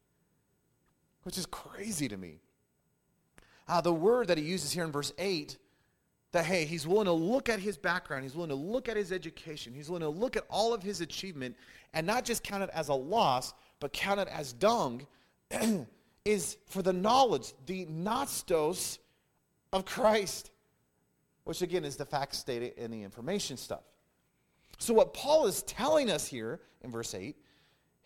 which 1.27 1.37
is 1.37 1.45
crazy 1.45 2.07
to 2.07 2.15
me. 2.15 2.39
Uh, 3.67 3.81
the 3.81 3.91
word 3.91 4.29
that 4.29 4.37
he 4.37 4.45
uses 4.45 4.71
here 4.71 4.85
in 4.85 4.93
verse 4.93 5.11
8 5.17 5.57
that, 6.31 6.45
hey, 6.45 6.63
he's 6.63 6.87
willing 6.87 7.03
to 7.07 7.11
look 7.11 7.49
at 7.49 7.59
his 7.59 7.75
background, 7.75 8.23
he's 8.23 8.33
willing 8.33 8.47
to 8.47 8.55
look 8.55 8.87
at 8.87 8.95
his 8.95 9.11
education, 9.11 9.73
he's 9.73 9.89
willing 9.89 10.03
to 10.03 10.19
look 10.21 10.37
at 10.37 10.45
all 10.49 10.73
of 10.73 10.81
his 10.81 11.01
achievement 11.01 11.53
and 11.93 12.07
not 12.07 12.23
just 12.23 12.45
count 12.45 12.63
it 12.63 12.69
as 12.73 12.87
a 12.87 12.93
loss, 12.93 13.53
but 13.81 13.91
count 13.91 14.21
it 14.21 14.29
as 14.29 14.53
dung, 14.53 15.05
is 16.23 16.55
for 16.65 16.81
the 16.81 16.93
knowledge, 16.93 17.51
the 17.65 17.85
nostos 17.87 18.97
of 19.73 19.83
Christ, 19.83 20.51
which 21.43 21.61
again 21.61 21.83
is 21.83 21.97
the 21.97 22.05
facts 22.05 22.37
stated 22.37 22.71
in 22.77 22.89
the 22.89 23.03
information 23.03 23.57
stuff. 23.57 23.83
So, 24.77 24.93
what 24.93 25.13
Paul 25.13 25.45
is 25.45 25.61
telling 25.63 26.09
us 26.09 26.25
here 26.25 26.61
in 26.85 26.89
verse 26.89 27.13
8 27.13 27.35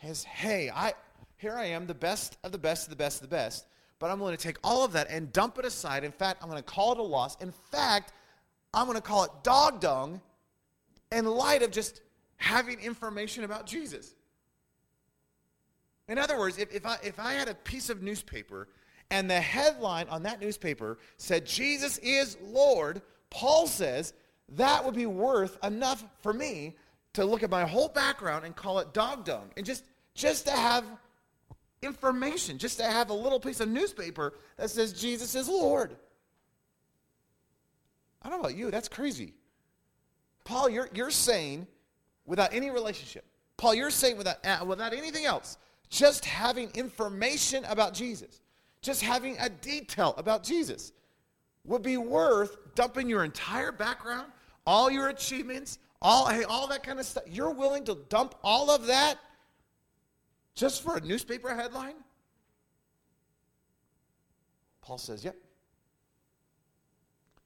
is, 0.01 0.23
hey, 0.23 0.71
I 0.73 0.93
here 1.41 1.55
I 1.55 1.65
am, 1.65 1.87
the 1.87 1.95
best 1.95 2.37
of 2.43 2.51
the 2.51 2.59
best 2.59 2.85
of 2.85 2.91
the 2.91 2.95
best 2.95 3.23
of 3.23 3.27
the 3.27 3.35
best, 3.35 3.65
but 3.97 4.11
I'm 4.11 4.19
going 4.19 4.37
to 4.37 4.41
take 4.41 4.57
all 4.63 4.85
of 4.85 4.93
that 4.93 5.07
and 5.09 5.33
dump 5.33 5.57
it 5.57 5.65
aside. 5.65 6.03
In 6.03 6.11
fact, 6.11 6.43
I'm 6.43 6.49
going 6.49 6.61
to 6.61 6.63
call 6.63 6.91
it 6.91 6.99
a 6.99 7.03
loss. 7.03 7.35
In 7.41 7.51
fact, 7.71 8.13
I'm 8.75 8.85
going 8.85 8.95
to 8.95 9.01
call 9.01 9.23
it 9.23 9.31
dog 9.41 9.81
dung 9.81 10.21
in 11.11 11.25
light 11.25 11.63
of 11.63 11.71
just 11.71 12.01
having 12.37 12.79
information 12.79 13.43
about 13.43 13.65
Jesus. 13.65 14.13
In 16.07 16.19
other 16.19 16.37
words, 16.37 16.59
if, 16.59 16.71
if, 16.73 16.85
I, 16.85 16.97
if 17.03 17.19
I 17.19 17.33
had 17.33 17.47
a 17.47 17.55
piece 17.55 17.89
of 17.89 18.03
newspaper 18.03 18.67
and 19.09 19.29
the 19.29 19.39
headline 19.39 20.07
on 20.09 20.23
that 20.23 20.39
newspaper 20.39 20.99
said, 21.17 21.47
Jesus 21.47 21.97
is 21.99 22.37
Lord, 22.43 23.01
Paul 23.31 23.65
says 23.65 24.13
that 24.49 24.85
would 24.85 24.95
be 24.95 25.07
worth 25.07 25.57
enough 25.63 26.03
for 26.21 26.33
me 26.33 26.75
to 27.13 27.25
look 27.25 27.41
at 27.41 27.49
my 27.49 27.65
whole 27.65 27.89
background 27.89 28.45
and 28.45 28.55
call 28.55 28.77
it 28.77 28.93
dog 28.93 29.25
dung. 29.25 29.49
And 29.57 29.65
just, 29.65 29.85
just 30.13 30.45
to 30.45 30.51
have 30.51 30.85
information, 31.81 32.57
just 32.57 32.77
to 32.77 32.83
have 32.83 33.09
a 33.09 33.13
little 33.13 33.39
piece 33.39 33.59
of 33.59 33.69
newspaper 33.69 34.33
that 34.57 34.69
says 34.69 34.93
Jesus 34.93 35.35
is 35.35 35.47
Lord. 35.47 35.95
I 38.21 38.29
don't 38.29 38.37
know 38.37 38.47
about 38.47 38.57
you, 38.57 38.71
that's 38.71 38.87
crazy. 38.87 39.33
Paul, 40.43 40.69
you're, 40.69 40.89
you're 40.93 41.11
saying 41.11 41.67
without 42.25 42.53
any 42.53 42.69
relationship, 42.69 43.25
Paul, 43.57 43.73
you're 43.73 43.89
saying 43.91 44.17
without, 44.17 44.45
uh, 44.45 44.63
without 44.65 44.93
anything 44.93 45.25
else, 45.25 45.57
just 45.89 46.25
having 46.25 46.69
information 46.73 47.65
about 47.65 47.93
Jesus, 47.93 48.41
just 48.81 49.01
having 49.01 49.37
a 49.39 49.49
detail 49.49 50.13
about 50.17 50.43
Jesus 50.43 50.93
would 51.65 51.83
be 51.83 51.97
worth 51.97 52.57
dumping 52.75 53.07
your 53.09 53.23
entire 53.23 53.71
background, 53.71 54.31
all 54.65 54.89
your 54.89 55.09
achievements, 55.09 55.79
all, 56.01 56.27
hey, 56.27 56.43
all 56.43 56.67
that 56.67 56.83
kind 56.83 56.99
of 56.99 57.05
stuff. 57.05 57.23
You're 57.27 57.51
willing 57.51 57.83
to 57.85 57.97
dump 58.09 58.35
all 58.43 58.71
of 58.71 58.87
that 58.87 59.17
just 60.55 60.83
for 60.83 60.97
a 60.97 61.01
newspaper 61.01 61.53
headline? 61.55 61.95
Paul 64.81 64.97
says, 64.97 65.23
yep. 65.23 65.35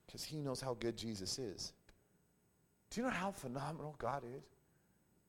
Because 0.05 0.23
he 0.23 0.37
knows 0.37 0.61
how 0.61 0.75
good 0.79 0.97
Jesus 0.97 1.37
is. 1.37 1.73
Do 2.89 3.01
you 3.01 3.07
know 3.07 3.13
how 3.13 3.31
phenomenal 3.31 3.95
God 3.97 4.23
is? 4.23 4.43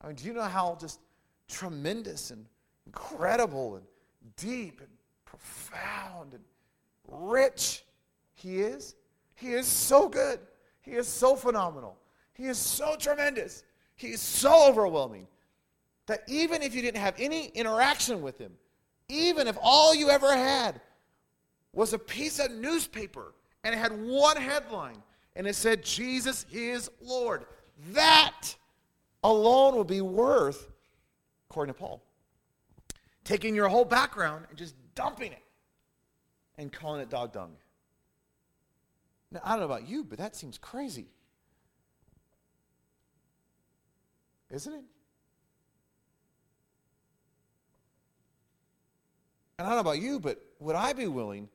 I 0.01 0.07
mean, 0.07 0.17
do 0.17 0.25
you 0.25 0.33
know 0.33 0.43
how 0.43 0.77
just 0.81 1.01
tremendous 1.49 2.31
and 2.31 2.47
incredible 2.87 3.77
and 3.77 3.85
deep 4.37 4.81
and 4.81 4.91
profound 5.25 6.35
and 6.35 6.43
rich 7.09 7.85
he 8.35 8.61
is? 8.61 8.95
He 9.35 9.53
is 9.53 9.67
so 9.67 10.09
good. 10.09 10.41
He 10.81 10.93
is 10.93 11.09
so 11.09 11.35
phenomenal. 11.35 11.99
He 12.35 12.45
is 12.45 12.59
so 12.59 12.97
tremendous. 12.97 13.65
He 13.97 14.09
is 14.09 14.21
so 14.21 14.69
overwhelming 14.69 15.27
that 16.07 16.23
even 16.27 16.63
if 16.63 16.75
you 16.75 16.83
didn't 16.83 17.01
have 17.01 17.15
any 17.19 17.47
interaction 17.49 18.23
with 18.23 18.39
him, 18.39 18.53
even 19.09 19.47
if 19.47 19.57
all 19.61 19.95
you 19.95 20.11
ever 20.11 20.35
had 20.35 20.81
was 21.73 21.93
a 21.93 21.99
piece 21.99 22.39
of 22.39 22.51
newspaper 22.51 23.35
and 23.65 23.75
it 23.75 23.79
had 23.79 23.93
one 23.93 24.37
headline 24.37 25.03
and 25.35 25.47
it 25.47 25.55
said, 25.55 25.85
Jesus 25.85 26.47
is 26.51 26.91
Lord, 27.03 27.45
that 27.93 28.55
alone 29.23 29.77
would 29.77 29.87
be 29.87 30.01
worth, 30.01 30.71
according 31.51 31.75
to 31.75 31.79
Paul, 31.79 32.03
taking 33.25 33.55
your 33.55 33.69
whole 33.69 33.85
background 33.85 34.47
and 34.49 34.59
just 34.59 34.75
dumping 34.95 35.33
it 35.33 35.43
and 36.57 36.73
calling 36.73 37.01
it 37.01 37.11
dog 37.11 37.33
dung. 37.33 37.53
Now, 39.31 39.41
I 39.45 39.51
don't 39.51 39.61
know 39.61 39.67
about 39.67 39.89
you, 39.89 40.05
but 40.05 40.19
that 40.19 40.37
seems 40.37 40.57
crazy. 40.57 41.07
Isn't 44.51 44.75
it? 44.75 44.85
And 49.59 49.67
I 49.67 49.71
don't 49.71 49.77
know 49.77 49.91
about 49.91 50.03
you, 50.03 50.21
but 50.21 50.39
would 50.61 50.77
I 50.77 50.93
be 50.93 51.07
willing 51.07 51.49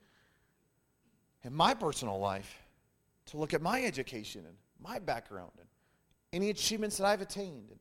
in 1.43 1.53
my 1.53 1.73
personal 1.73 2.19
life 2.19 2.59
to 3.27 3.37
look 3.37 3.53
at 3.53 3.61
my 3.61 3.83
education 3.83 4.43
and 4.45 4.55
my 4.79 4.99
background 4.99 5.51
and 5.59 5.67
any 6.33 6.49
achievements 6.49 6.97
that 6.97 7.05
I've 7.05 7.21
attained 7.21 7.69
and 7.69 7.79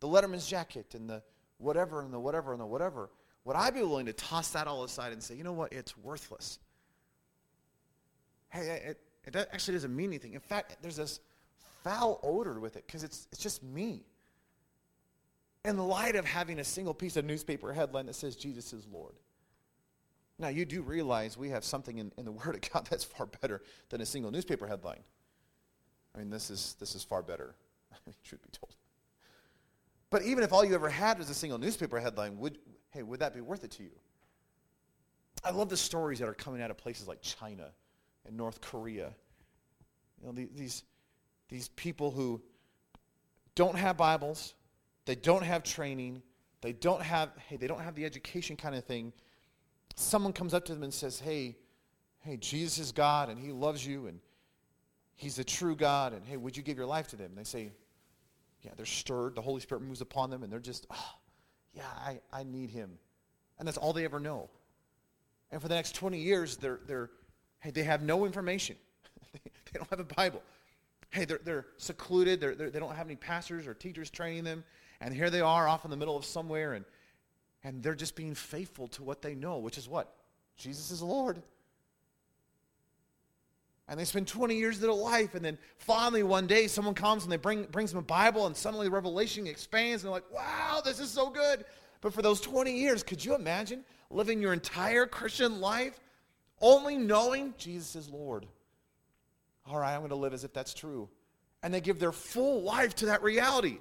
the 0.00 0.08
Letterman's 0.08 0.46
jacket 0.46 0.94
and 0.94 1.08
the 1.08 1.22
whatever 1.58 2.00
and 2.00 2.12
the 2.12 2.18
whatever 2.18 2.52
and 2.52 2.60
the 2.60 2.66
whatever? 2.66 3.10
Would 3.44 3.56
I 3.56 3.70
be 3.70 3.80
willing 3.80 4.06
to 4.06 4.12
toss 4.12 4.50
that 4.50 4.66
all 4.66 4.84
aside 4.84 5.12
and 5.12 5.22
say, 5.22 5.34
you 5.34 5.44
know 5.44 5.52
what, 5.52 5.72
it's 5.72 5.96
worthless? 5.98 6.58
Hey, 8.50 8.82
it, 8.86 9.00
it 9.26 9.36
actually 9.52 9.74
doesn't 9.74 9.94
mean 9.94 10.10
anything. 10.10 10.34
In 10.34 10.40
fact, 10.40 10.76
there's 10.80 10.96
this 10.96 11.20
foul 11.82 12.20
odor 12.22 12.60
with 12.60 12.76
it 12.76 12.86
because 12.86 13.02
it's, 13.02 13.28
it's 13.32 13.42
just 13.42 13.62
me. 13.62 14.04
In 15.64 15.78
light 15.78 16.16
of 16.16 16.24
having 16.24 16.58
a 16.58 16.64
single 16.64 16.94
piece 16.94 17.16
of 17.16 17.24
newspaper 17.24 17.72
headline 17.72 18.06
that 18.06 18.14
says 18.14 18.36
Jesus 18.36 18.72
is 18.72 18.86
Lord. 18.92 19.14
Now, 20.42 20.48
you 20.48 20.64
do 20.64 20.82
realize 20.82 21.38
we 21.38 21.50
have 21.50 21.62
something 21.62 21.98
in, 21.98 22.10
in 22.18 22.24
the 22.24 22.32
Word 22.44 22.56
of 22.56 22.72
God 22.72 22.88
that's 22.90 23.04
far 23.04 23.26
better 23.26 23.62
than 23.90 24.00
a 24.00 24.06
single 24.06 24.32
newspaper 24.32 24.66
headline. 24.66 25.04
I 26.14 26.18
mean, 26.18 26.30
this 26.30 26.50
is, 26.50 26.74
this 26.80 26.96
is 26.96 27.04
far 27.04 27.22
better, 27.22 27.54
truth 28.24 28.42
be 28.42 28.50
told. 28.50 28.74
But 30.10 30.24
even 30.24 30.42
if 30.42 30.52
all 30.52 30.64
you 30.64 30.74
ever 30.74 30.90
had 30.90 31.16
was 31.16 31.30
a 31.30 31.34
single 31.34 31.58
newspaper 31.58 31.98
headline, 32.00 32.38
would, 32.38 32.58
hey, 32.90 33.04
would 33.04 33.20
that 33.20 33.34
be 33.34 33.40
worth 33.40 33.62
it 33.62 33.70
to 33.72 33.84
you? 33.84 33.92
I 35.44 35.52
love 35.52 35.68
the 35.68 35.76
stories 35.76 36.18
that 36.18 36.28
are 36.28 36.34
coming 36.34 36.60
out 36.60 36.72
of 36.72 36.76
places 36.76 37.06
like 37.06 37.22
China 37.22 37.68
and 38.26 38.36
North 38.36 38.60
Korea. 38.60 39.14
You 40.20 40.26
know, 40.26 40.46
these, 40.54 40.82
these 41.48 41.68
people 41.68 42.10
who 42.10 42.42
don't 43.54 43.76
have 43.76 43.96
Bibles, 43.96 44.54
they 45.06 45.14
don't 45.14 45.44
have 45.44 45.62
training, 45.62 46.20
they 46.62 46.72
don't 46.72 47.02
have, 47.02 47.30
hey, 47.48 47.56
they 47.56 47.68
don't 47.68 47.80
have 47.80 47.94
the 47.94 48.04
education 48.04 48.56
kind 48.56 48.74
of 48.74 48.84
thing, 48.84 49.12
someone 49.96 50.32
comes 50.32 50.54
up 50.54 50.64
to 50.66 50.74
them 50.74 50.82
and 50.82 50.92
says, 50.92 51.20
Hey, 51.20 51.56
hey, 52.20 52.36
Jesus 52.36 52.78
is 52.78 52.92
God 52.92 53.28
and 53.28 53.38
he 53.38 53.52
loves 53.52 53.86
you 53.86 54.06
and 54.06 54.20
he's 55.14 55.36
the 55.36 55.44
true 55.44 55.76
God 55.76 56.12
and 56.12 56.26
hey, 56.26 56.36
would 56.36 56.56
you 56.56 56.62
give 56.62 56.76
your 56.76 56.86
life 56.86 57.08
to 57.08 57.16
them? 57.16 57.26
And 57.26 57.38
they 57.38 57.44
say, 57.44 57.72
Yeah, 58.62 58.72
they're 58.76 58.86
stirred. 58.86 59.34
The 59.34 59.42
Holy 59.42 59.60
Spirit 59.60 59.82
moves 59.82 60.00
upon 60.00 60.30
them 60.30 60.42
and 60.42 60.52
they're 60.52 60.60
just, 60.60 60.86
oh, 60.90 61.14
yeah, 61.74 61.88
I, 62.04 62.20
I 62.32 62.42
need 62.44 62.70
him. 62.70 62.98
And 63.58 63.66
that's 63.66 63.78
all 63.78 63.92
they 63.92 64.04
ever 64.04 64.20
know. 64.20 64.50
And 65.50 65.60
for 65.60 65.68
the 65.68 65.74
next 65.74 65.94
20 65.94 66.18
years, 66.18 66.56
they're, 66.56 66.80
they're, 66.86 67.10
hey, 67.60 67.70
they 67.70 67.82
have 67.82 68.02
no 68.02 68.24
information. 68.24 68.76
they 69.32 69.40
don't 69.74 69.88
have 69.90 70.00
a 70.00 70.04
Bible. 70.04 70.42
Hey, 71.10 71.26
they're, 71.26 71.40
they're 71.44 71.66
secluded. 71.76 72.40
They're, 72.40 72.54
they're, 72.54 72.70
they 72.70 72.78
do 72.78 72.86
not 72.86 72.96
have 72.96 73.06
any 73.06 73.16
pastors 73.16 73.66
or 73.66 73.74
teachers 73.74 74.10
training 74.10 74.44
them. 74.44 74.64
And 75.00 75.14
here 75.14 75.30
they 75.30 75.40
are 75.40 75.68
off 75.68 75.84
in 75.84 75.90
the 75.90 75.96
middle 75.96 76.16
of 76.16 76.24
somewhere. 76.24 76.72
And 76.72 76.84
and 77.64 77.82
they're 77.82 77.94
just 77.94 78.16
being 78.16 78.34
faithful 78.34 78.88
to 78.88 79.02
what 79.02 79.22
they 79.22 79.34
know, 79.34 79.58
which 79.58 79.78
is 79.78 79.88
what? 79.88 80.14
Jesus 80.56 80.90
is 80.90 81.02
Lord. 81.02 81.42
And 83.88 83.98
they 83.98 84.04
spend 84.04 84.28
20 84.28 84.56
years 84.56 84.76
of 84.76 84.82
their 84.82 84.92
life, 84.92 85.34
and 85.34 85.44
then 85.44 85.58
finally 85.76 86.22
one 86.22 86.46
day 86.46 86.66
someone 86.66 86.94
comes 86.94 87.24
and 87.24 87.32
they 87.32 87.36
bring 87.36 87.64
brings 87.64 87.90
them 87.90 87.98
a 87.98 88.02
Bible, 88.02 88.46
and 88.46 88.56
suddenly 88.56 88.88
revelation 88.88 89.46
expands, 89.46 90.02
and 90.02 90.08
they're 90.08 90.20
like, 90.20 90.32
wow, 90.32 90.80
this 90.84 91.00
is 91.00 91.10
so 91.10 91.28
good. 91.28 91.64
But 92.00 92.14
for 92.14 92.22
those 92.22 92.40
20 92.40 92.76
years, 92.76 93.02
could 93.02 93.24
you 93.24 93.34
imagine 93.34 93.84
living 94.10 94.40
your 94.40 94.52
entire 94.52 95.06
Christian 95.06 95.60
life 95.60 96.00
only 96.60 96.96
knowing 96.96 97.54
Jesus 97.58 97.96
is 97.96 98.08
Lord? 98.08 98.46
All 99.66 99.78
right, 99.78 99.92
I'm 99.92 100.00
going 100.00 100.10
to 100.10 100.16
live 100.16 100.32
as 100.32 100.44
if 100.44 100.52
that's 100.52 100.74
true. 100.74 101.08
And 101.62 101.72
they 101.72 101.80
give 101.80 101.98
their 101.98 102.12
full 102.12 102.62
life 102.62 102.94
to 102.96 103.06
that 103.06 103.22
reality. 103.22 103.78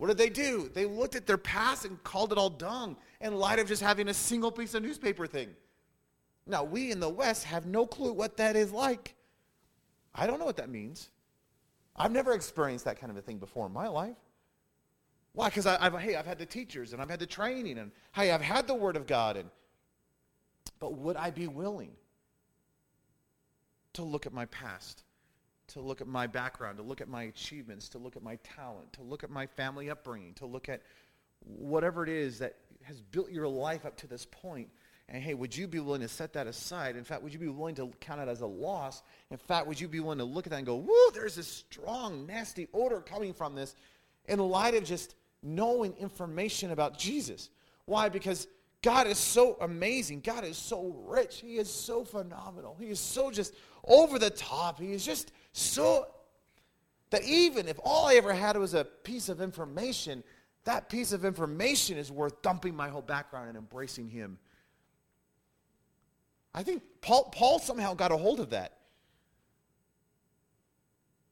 What 0.00 0.06
did 0.06 0.16
they 0.16 0.30
do? 0.30 0.70
They 0.72 0.86
looked 0.86 1.14
at 1.14 1.26
their 1.26 1.36
past 1.36 1.84
and 1.84 2.02
called 2.02 2.32
it 2.32 2.38
all 2.38 2.48
dung 2.48 2.96
in 3.20 3.34
light 3.34 3.58
of 3.58 3.68
just 3.68 3.82
having 3.82 4.08
a 4.08 4.14
single 4.14 4.50
piece 4.50 4.72
of 4.72 4.82
newspaper 4.82 5.26
thing. 5.26 5.50
Now, 6.46 6.64
we 6.64 6.90
in 6.90 7.00
the 7.00 7.08
West 7.10 7.44
have 7.44 7.66
no 7.66 7.84
clue 7.86 8.14
what 8.14 8.38
that 8.38 8.56
is 8.56 8.72
like. 8.72 9.14
I 10.14 10.26
don't 10.26 10.38
know 10.38 10.46
what 10.46 10.56
that 10.56 10.70
means. 10.70 11.10
I've 11.94 12.12
never 12.12 12.32
experienced 12.32 12.86
that 12.86 12.98
kind 12.98 13.10
of 13.10 13.18
a 13.18 13.20
thing 13.20 13.36
before 13.36 13.66
in 13.66 13.74
my 13.74 13.88
life. 13.88 14.16
Why? 15.34 15.50
Because 15.50 15.66
I've 15.66 15.94
hey, 15.98 16.16
I've 16.16 16.24
had 16.24 16.38
the 16.38 16.46
teachers 16.46 16.94
and 16.94 17.02
I've 17.02 17.10
had 17.10 17.20
the 17.20 17.26
training 17.26 17.76
and 17.76 17.92
hey, 18.12 18.30
I've 18.30 18.40
had 18.40 18.66
the 18.66 18.74
Word 18.74 18.96
of 18.96 19.06
God 19.06 19.36
and 19.36 19.50
but 20.78 20.94
would 20.94 21.16
I 21.16 21.30
be 21.30 21.46
willing 21.46 21.92
to 23.92 24.02
look 24.02 24.24
at 24.24 24.32
my 24.32 24.46
past? 24.46 25.02
To 25.72 25.80
look 25.80 26.00
at 26.00 26.06
my 26.06 26.26
background, 26.26 26.78
to 26.78 26.82
look 26.82 27.00
at 27.00 27.08
my 27.08 27.24
achievements, 27.24 27.88
to 27.90 27.98
look 27.98 28.16
at 28.16 28.22
my 28.22 28.36
talent, 28.36 28.92
to 28.94 29.02
look 29.02 29.24
at 29.24 29.30
my 29.30 29.46
family 29.46 29.90
upbringing, 29.90 30.34
to 30.34 30.46
look 30.46 30.68
at 30.68 30.82
whatever 31.44 32.02
it 32.02 32.08
is 32.08 32.38
that 32.38 32.56
has 32.82 33.00
built 33.00 33.30
your 33.30 33.48
life 33.48 33.84
up 33.86 33.96
to 33.98 34.06
this 34.06 34.26
point. 34.30 34.68
And 35.08 35.22
hey, 35.22 35.34
would 35.34 35.56
you 35.56 35.66
be 35.66 35.80
willing 35.80 36.02
to 36.02 36.08
set 36.08 36.32
that 36.34 36.46
aside? 36.46 36.96
In 36.96 37.02
fact, 37.02 37.22
would 37.22 37.32
you 37.32 37.38
be 37.38 37.48
willing 37.48 37.74
to 37.76 37.90
count 38.00 38.20
it 38.20 38.28
as 38.28 38.42
a 38.42 38.46
loss? 38.46 39.02
In 39.30 39.38
fact, 39.38 39.66
would 39.66 39.80
you 39.80 39.88
be 39.88 40.00
willing 40.00 40.18
to 40.18 40.24
look 40.24 40.46
at 40.46 40.50
that 40.50 40.58
and 40.58 40.66
go, 40.66 40.76
whoo, 40.76 41.10
there's 41.12 41.34
this 41.34 41.48
strong, 41.48 42.26
nasty 42.26 42.68
odor 42.72 43.00
coming 43.00 43.32
from 43.32 43.54
this 43.54 43.74
in 44.26 44.38
light 44.38 44.74
of 44.74 44.84
just 44.84 45.16
knowing 45.42 45.94
information 45.98 46.70
about 46.70 46.96
Jesus? 46.96 47.50
Why? 47.86 48.08
Because 48.08 48.46
God 48.82 49.08
is 49.08 49.18
so 49.18 49.56
amazing. 49.60 50.20
God 50.20 50.44
is 50.44 50.56
so 50.56 50.96
rich. 51.06 51.40
He 51.40 51.56
is 51.56 51.70
so 51.70 52.04
phenomenal. 52.04 52.76
He 52.78 52.86
is 52.86 53.00
so 53.00 53.30
just 53.30 53.54
over 53.84 54.18
the 54.18 54.30
top. 54.30 54.78
He 54.78 54.92
is 54.92 55.04
just 55.04 55.32
so 55.60 56.06
that 57.10 57.24
even 57.24 57.68
if 57.68 57.78
all 57.84 58.06
I 58.06 58.14
ever 58.14 58.32
had 58.32 58.56
was 58.56 58.74
a 58.74 58.84
piece 58.84 59.28
of 59.28 59.40
information, 59.40 60.22
that 60.64 60.88
piece 60.88 61.12
of 61.12 61.24
information 61.24 61.98
is 61.98 62.10
worth 62.10 62.40
dumping 62.42 62.74
my 62.74 62.88
whole 62.88 63.02
background 63.02 63.48
and 63.48 63.58
embracing 63.58 64.08
him. 64.08 64.38
I 66.54 66.62
think 66.62 66.82
Paul, 67.00 67.24
Paul 67.24 67.58
somehow 67.58 67.94
got 67.94 68.10
a 68.12 68.16
hold 68.16 68.40
of 68.40 68.50
that. 68.50 68.76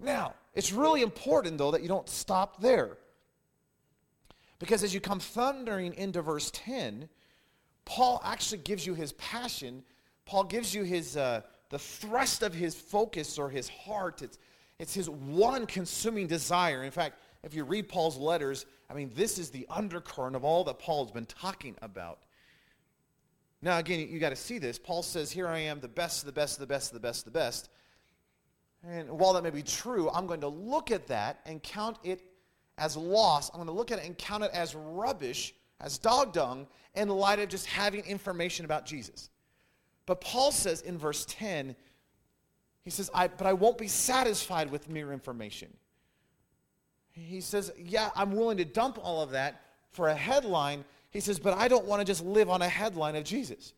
Now, 0.01 0.35
it's 0.55 0.73
really 0.73 1.03
important, 1.03 1.59
though, 1.59 1.73
that 1.73 1.83
you 1.83 1.88
don't 1.88 2.09
stop 2.09 2.61
there. 2.61 2.99
Because 4.59 4.85
as 4.85 4.95
you 4.95 5.01
come 5.01 5.21
thundering 5.21 5.95
into 5.95 6.23
verse 6.23 6.51
10, 6.53 7.09
Paul 7.85 8.21
actually 8.25 8.59
gives 8.59 8.87
you 8.87 8.95
his 8.95 9.12
passion. 9.12 9.83
Paul 10.25 10.45
gives 10.45 10.75
you 10.75 10.83
his, 10.85 11.17
uh, 11.17 11.43
the 11.71 11.79
thrust 11.79 12.43
of 12.43 12.55
his 12.55 12.75
focus 12.75 13.39
or 13.39 13.51
his 13.51 13.69
heart. 13.69 14.23
It's, 14.23 14.39
it's 14.79 14.95
his 14.95 15.11
one 15.11 15.67
consuming 15.67 16.27
desire. 16.27 16.85
In 16.85 16.91
fact, 16.91 17.21
if 17.43 17.55
you 17.55 17.65
read 17.65 17.89
Paul's 17.89 18.17
letters, 18.17 18.67
I 18.91 18.95
mean, 18.95 19.11
this 19.15 19.39
is 19.39 19.51
the 19.51 19.67
undercurrent 19.71 20.35
of 20.35 20.45
all 20.45 20.65
that 20.65 20.79
Paul's 20.79 21.11
been 21.11 21.27
talking 21.27 21.77
about. 21.83 22.21
Now, 23.61 23.79
again, 23.79 24.09
you 24.09 24.19
got 24.19 24.31
to 24.31 24.37
see 24.37 24.59
this. 24.59 24.79
Paul 24.79 25.03
says, 25.03 25.31
Here 25.31 25.49
I 25.49 25.59
am, 25.59 25.81
the 25.81 25.89
best, 25.89 26.23
of 26.23 26.27
the 26.27 26.33
best, 26.33 26.57
of 26.57 26.61
the 26.61 26.67
best, 26.67 26.91
of 26.91 26.95
the 26.95 27.01
best, 27.01 27.27
of 27.27 27.33
the 27.33 27.39
best. 27.39 27.69
And 28.87 29.11
while 29.11 29.33
that 29.33 29.43
may 29.43 29.51
be 29.51 29.63
true, 29.63 30.09
I'm 30.11 30.27
going 30.27 30.41
to 30.43 30.49
look 30.49 30.91
at 30.91 31.09
that 31.09 31.41
and 31.45 31.63
count 31.63 31.99
it 32.05 32.23
as 32.79 32.97
loss. 32.97 33.51
I'm 33.51 33.57
going 33.57 33.67
to 33.67 33.73
look 33.73 33.91
at 33.91 33.99
it 33.99 34.05
and 34.05 34.17
count 34.17 34.45
it 34.45 34.53
as 34.53 34.75
rubbish, 34.75 35.55
as 35.81 35.99
dog 35.99 36.33
dung, 36.33 36.69
in 36.95 37.09
light 37.09 37.41
of 37.41 37.49
just 37.49 37.67
having 37.67 38.05
information 38.05 38.65
about 38.65 38.87
Jesus. 38.87 39.31
But 40.09 40.21
Paul 40.21 40.51
says 40.51 40.81
in 40.81 40.99
verse 40.99 41.25
10, 41.29 41.77
he 42.83 42.90
says, 42.90 43.11
I, 43.14 43.29
But 43.29 43.47
I 43.47 43.53
won't 43.53 43.79
be 43.79 43.87
satisfied 43.87 44.73
with 44.73 44.88
mere 44.88 45.12
information. 45.12 45.68
He 47.12 47.40
says, 47.40 47.71
Yeah, 47.79 48.11
I'm 48.16 48.33
willing 48.33 48.57
to 48.57 48.64
dump 48.64 48.99
all 49.01 49.23
of 49.23 49.31
that 49.31 49.61
for 49.92 50.09
a 50.09 50.14
headline 50.16 50.85
he 51.11 51.21
says, 51.21 51.38
But 51.38 51.57
I 51.57 51.68
don't 51.68 51.87
want 51.87 52.01
to 52.01 52.05
just 52.05 52.25
live 52.25 52.51
on 52.51 52.62
a 52.62 52.68
headline 52.68 53.16
of 53.16 53.25
Jesus. 53.25 53.73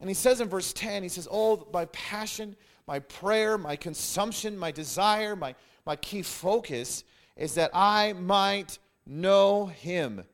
And 0.00 0.08
he 0.08 0.14
says 0.14 0.40
in 0.40 0.48
verse 0.48 0.72
10, 0.72 1.02
he 1.02 1.08
says, 1.08 1.28
Oh, 1.30 1.66
my 1.72 1.84
passion, 1.86 2.56
my 2.86 2.98
prayer, 3.00 3.58
my 3.58 3.76
consumption, 3.76 4.58
my 4.58 4.70
desire, 4.70 5.36
my, 5.36 5.54
my 5.86 5.96
key 5.96 6.22
focus 6.22 7.04
is 7.36 7.54
that 7.54 7.70
I 7.74 8.14
might 8.14 8.78
know 9.06 9.66
him 9.66 10.24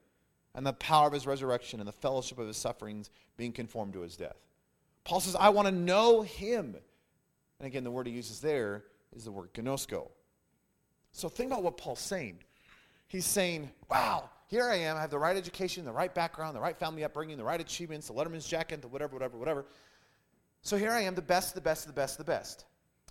and 0.55 0.67
the 0.67 0.73
power 0.73 1.07
of 1.07 1.13
his 1.13 1.27
resurrection 1.27 1.81
and 1.81 1.89
the 1.89 1.93
fellowship 1.93 2.39
of 2.39 2.47
his 2.47 2.57
sufferings, 2.57 3.11
being 3.37 3.53
conformed 3.53 3.93
to 3.93 4.01
his 4.01 4.17
death. 4.17 4.37
Paul 5.07 5.21
says, 5.21 5.37
I 5.37 5.51
want 5.51 5.69
to 5.69 5.73
know 5.73 6.23
him. 6.23 6.77
And 7.61 7.67
again, 7.67 7.85
the 7.85 7.93
word 7.93 8.09
he 8.09 8.13
uses 8.13 8.41
there 8.41 8.83
is 9.15 9.25
the 9.25 9.31
word 9.31 9.55
ginosko. 9.55 10.11
So 11.13 11.29
think 11.29 11.53
about 11.53 11.63
what 11.63 11.77
Paul's 11.77 12.01
saying. 12.01 12.41
He's 13.07 13.25
saying, 13.25 13.71
wow, 13.89 14.29
here 14.49 14.69
I 14.69 14.75
am. 14.75 14.97
I 14.97 15.01
have 15.01 15.11
the 15.11 15.19
right 15.19 15.37
education, 15.37 15.85
the 15.85 15.93
right 15.93 16.13
background, 16.13 16.57
the 16.57 16.61
right 16.61 16.77
family 16.77 17.05
upbringing, 17.05 17.37
the 17.37 17.45
right 17.45 17.61
achievements, 17.61 18.09
the 18.09 18.15
Letterman's 18.15 18.49
jacket, 18.49 18.83
the 18.83 18.89
whatever, 18.89 19.15
whatever, 19.15 19.39
whatever. 19.39 19.67
So 20.63 20.77
here 20.77 20.91
I 20.91 21.03
am, 21.03 21.15
the 21.15 21.23
best, 21.23 21.55
the 21.55 21.61
best, 21.61 21.87
the 21.87 21.93
best, 21.93 22.19
the 22.19 22.25
best. 22.25 22.65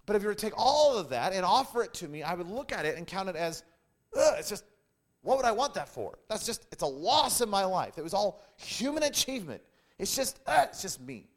But 0.05 0.17
if 0.17 0.21
you 0.21 0.27
were 0.27 0.35
to 0.35 0.41
take 0.41 0.53
all 0.57 0.97
of 0.97 1.07
that 1.09 1.31
and 1.31 1.45
offer 1.45 1.81
it 1.81 1.93
to 1.95 2.09
me, 2.09 2.23
I 2.23 2.33
would 2.33 2.49
look 2.49 2.73
at 2.73 2.85
it 2.85 2.97
and 2.97 3.07
count 3.07 3.29
it 3.29 3.37
as, 3.37 3.63
it's 4.13 4.49
just, 4.49 4.65
what 5.21 5.37
would 5.37 5.45
I 5.45 5.53
want 5.53 5.73
that 5.75 5.87
for? 5.87 6.19
That's 6.27 6.45
just, 6.45 6.67
it's 6.73 6.83
a 6.83 6.87
loss 6.87 7.39
in 7.39 7.49
my 7.49 7.63
life. 7.63 7.97
It 7.97 8.03
was 8.03 8.13
all 8.13 8.43
human 8.57 9.03
achievement. 9.03 9.61
It's 9.97 10.13
just, 10.13 10.41
it's 10.45 10.81
just 10.81 10.99
me. 10.99 11.29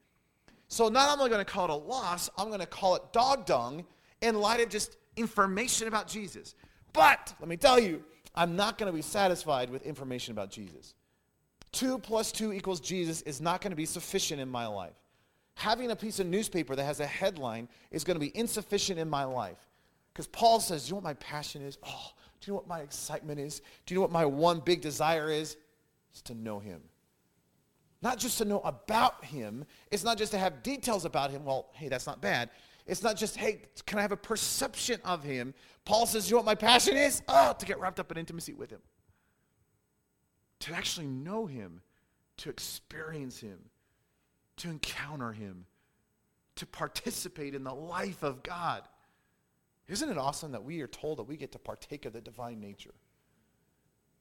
So 0.68 0.88
not 0.88 1.11
only 1.11 1.24
am 1.24 1.26
I 1.26 1.35
going 1.35 1.44
to 1.44 1.50
call 1.50 1.64
it 1.64 1.70
a 1.70 1.74
loss, 1.74 2.28
I'm 2.37 2.48
going 2.48 2.61
to 2.61 2.66
call 2.66 2.94
it 2.96 3.12
dog 3.12 3.46
dung 3.46 3.85
in 4.20 4.38
light 4.38 4.61
of 4.61 4.68
just 4.68 4.96
information 5.16 5.88
about 5.88 6.07
Jesus. 6.07 6.54
But 6.92 7.35
let 7.40 7.48
me 7.48 7.57
tell 7.57 7.78
you, 7.78 8.04
I'm 8.35 8.54
not 8.54 8.78
going 8.78 8.90
to 8.90 8.96
be 8.96 9.02
satisfied 9.02 9.70
with 9.70 9.85
information 9.85 10.33
about 10.33 10.50
Jesus. 10.50 10.94
Two 11.72 11.98
plus 11.98 12.33
two 12.33 12.52
equals 12.52 12.81
Jesus 12.81 13.22
is 13.22 13.40
not 13.40 13.61
going 13.61 13.72
to 13.72 13.76
be 13.76 13.87
sufficient 13.87 14.40
in 14.40 14.48
my 14.48 14.66
life. 14.66 14.94
Having 15.54 15.90
a 15.90 15.96
piece 15.96 16.20
of 16.20 16.26
newspaper 16.26 16.76
that 16.76 16.85
has 16.85 17.00
a 17.00 17.07
headline 17.07 17.68
is 17.90 18.04
going 18.04 18.14
to 18.14 18.20
be 18.20 18.37
insufficient 18.37 18.98
in 18.98 19.11
my 19.11 19.24
life. 19.24 19.59
Because 20.12 20.26
Paul 20.28 20.61
says, 20.61 20.85
Do 20.85 20.88
you 20.88 20.92
know 20.92 20.96
what 20.96 21.04
my 21.04 21.14
passion 21.14 21.62
is? 21.62 21.78
Oh, 21.83 22.11
do 22.40 22.46
you 22.46 22.52
know 22.52 22.59
what 22.59 22.68
my 22.68 22.81
excitement 22.81 23.40
is? 23.40 23.61
Do 23.85 23.94
you 23.94 23.96
know 23.96 24.02
what 24.02 24.12
my 24.12 24.24
one 24.24 24.61
big 24.61 24.81
desire 24.81 25.31
is? 25.31 25.57
It's 26.11 26.22
to 26.22 26.35
know 26.35 26.59
him. 26.59 26.81
Not 28.00 28.18
just 28.18 28.38
to 28.38 28.44
know 28.44 28.61
about 28.61 29.24
him. 29.24 29.64
It's 29.90 30.04
not 30.04 30.18
just 30.18 30.32
to 30.32 30.38
have 30.38 30.62
details 30.62 31.04
about 31.04 31.30
him. 31.30 31.44
Well, 31.44 31.68
hey, 31.72 31.88
that's 31.88 32.06
not 32.06 32.20
bad. 32.20 32.50
It's 32.87 33.02
not 33.02 33.16
just, 33.16 33.37
hey, 33.37 33.62
can 33.87 33.98
I 33.98 34.02
have 34.02 34.12
a 34.12 34.16
perception 34.16 35.00
of 35.04 35.22
him? 35.22 35.52
Paul 35.84 36.06
says, 36.06 36.30
you 36.30 36.37
know 36.37 36.38
what 36.38 36.46
my 36.46 36.54
passion 36.54 36.96
is? 36.96 37.22
Oh, 37.28 37.54
to 37.58 37.66
get 37.66 37.78
wrapped 37.80 38.00
up 38.00 38.11
in 38.11 38.16
intimacy 38.16 38.54
with 38.54 38.70
him. 38.70 38.80
To 40.61 40.74
actually 40.74 41.06
know 41.06 41.46
him, 41.46 41.82
to 42.38 42.50
experience 42.50 43.40
him, 43.40 43.58
to 44.56 44.68
encounter 44.68 45.32
him, 45.32 45.66
to 46.56 46.66
participate 46.66 47.54
in 47.54 47.62
the 47.62 47.74
life 47.74 48.22
of 48.22 48.42
God. 48.42 48.82
Isn't 49.87 50.11
it 50.11 50.18
awesome 50.18 50.52
that 50.52 50.64
we 50.64 50.80
are 50.80 50.88
told 50.88 51.18
that 51.18 51.24
we 51.24 51.37
get 51.37 51.52
to 51.52 51.58
partake 51.58 52.06
of 52.06 52.12
the 52.12 52.20
divine 52.20 52.61
nature? 52.61 52.94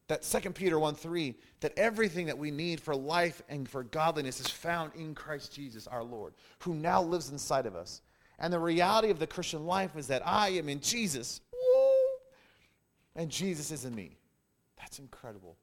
That 0.07 0.23
2 0.23 0.51
Peter 0.51 0.79
1 0.79 0.95
3, 0.95 1.35
that 1.59 1.77
everything 1.77 2.27
that 2.27 2.37
we 2.37 2.49
need 2.49 2.79
for 2.79 2.95
life 2.95 3.41
and 3.49 3.67
for 3.67 3.83
godliness 3.83 4.39
is 4.39 4.47
found 4.47 4.93
in 4.95 5.13
Christ 5.13 5.53
Jesus 5.53 5.85
our 5.87 6.03
Lord, 6.03 6.33
who 6.59 6.73
now 6.73 7.01
lives 7.01 7.29
inside 7.29 7.65
of 7.65 7.75
us. 7.75 8.01
And 8.39 8.53
the 8.53 8.59
reality 8.59 9.09
of 9.09 9.19
the 9.19 9.27
Christian 9.27 9.65
life 9.65 9.95
is 9.97 10.07
that 10.07 10.25
I 10.25 10.49
am 10.49 10.69
in 10.69 10.79
Jesus, 10.79 11.41
and 13.15 13.29
Jesus 13.29 13.71
is 13.71 13.83
in 13.83 13.95
me. 13.95 14.17
That's 14.77 14.99
incredible. 14.99 15.57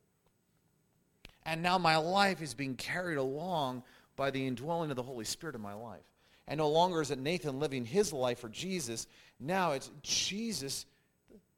And 1.47 1.63
now 1.63 1.79
my 1.79 1.97
life 1.97 2.43
is 2.43 2.55
being 2.55 2.75
carried 2.75 3.19
along 3.19 3.83
by 4.17 4.31
the 4.31 4.47
indwelling 4.47 4.91
of 4.91 4.97
the 4.97 5.03
Holy 5.03 5.25
Spirit 5.25 5.55
in 5.55 5.61
my 5.61 5.75
life. 5.75 6.03
And 6.47 6.59
no 6.59 6.69
longer 6.69 7.01
is 7.01 7.11
it 7.11 7.19
Nathan 7.19 7.59
living 7.59 7.85
his 7.85 8.13
life 8.13 8.41
for 8.41 8.49
Jesus. 8.49 9.07
Now 9.41 9.73
it's 9.73 9.91
Jesus, 10.03 10.87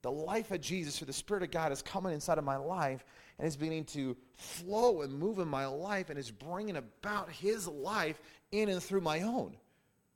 the 0.06 0.12
life 0.12 0.52
of 0.52 0.60
Jesus 0.60 0.96
through 0.96 1.08
the 1.08 1.12
Spirit 1.12 1.42
of 1.42 1.50
God 1.50 1.72
is 1.72 1.82
coming 1.82 2.12
inside 2.12 2.38
of 2.38 2.44
my 2.44 2.54
life 2.54 3.04
and 3.40 3.48
is 3.48 3.56
beginning 3.56 3.86
to 3.86 4.16
flow 4.36 5.02
and 5.02 5.12
move 5.12 5.40
in 5.40 5.48
my 5.48 5.66
life 5.66 6.10
and 6.10 6.16
is 6.16 6.30
bringing 6.30 6.76
about 6.76 7.28
his 7.28 7.66
life 7.66 8.22
in 8.52 8.68
and 8.68 8.80
through 8.80 9.00
my 9.00 9.22
own. 9.22 9.56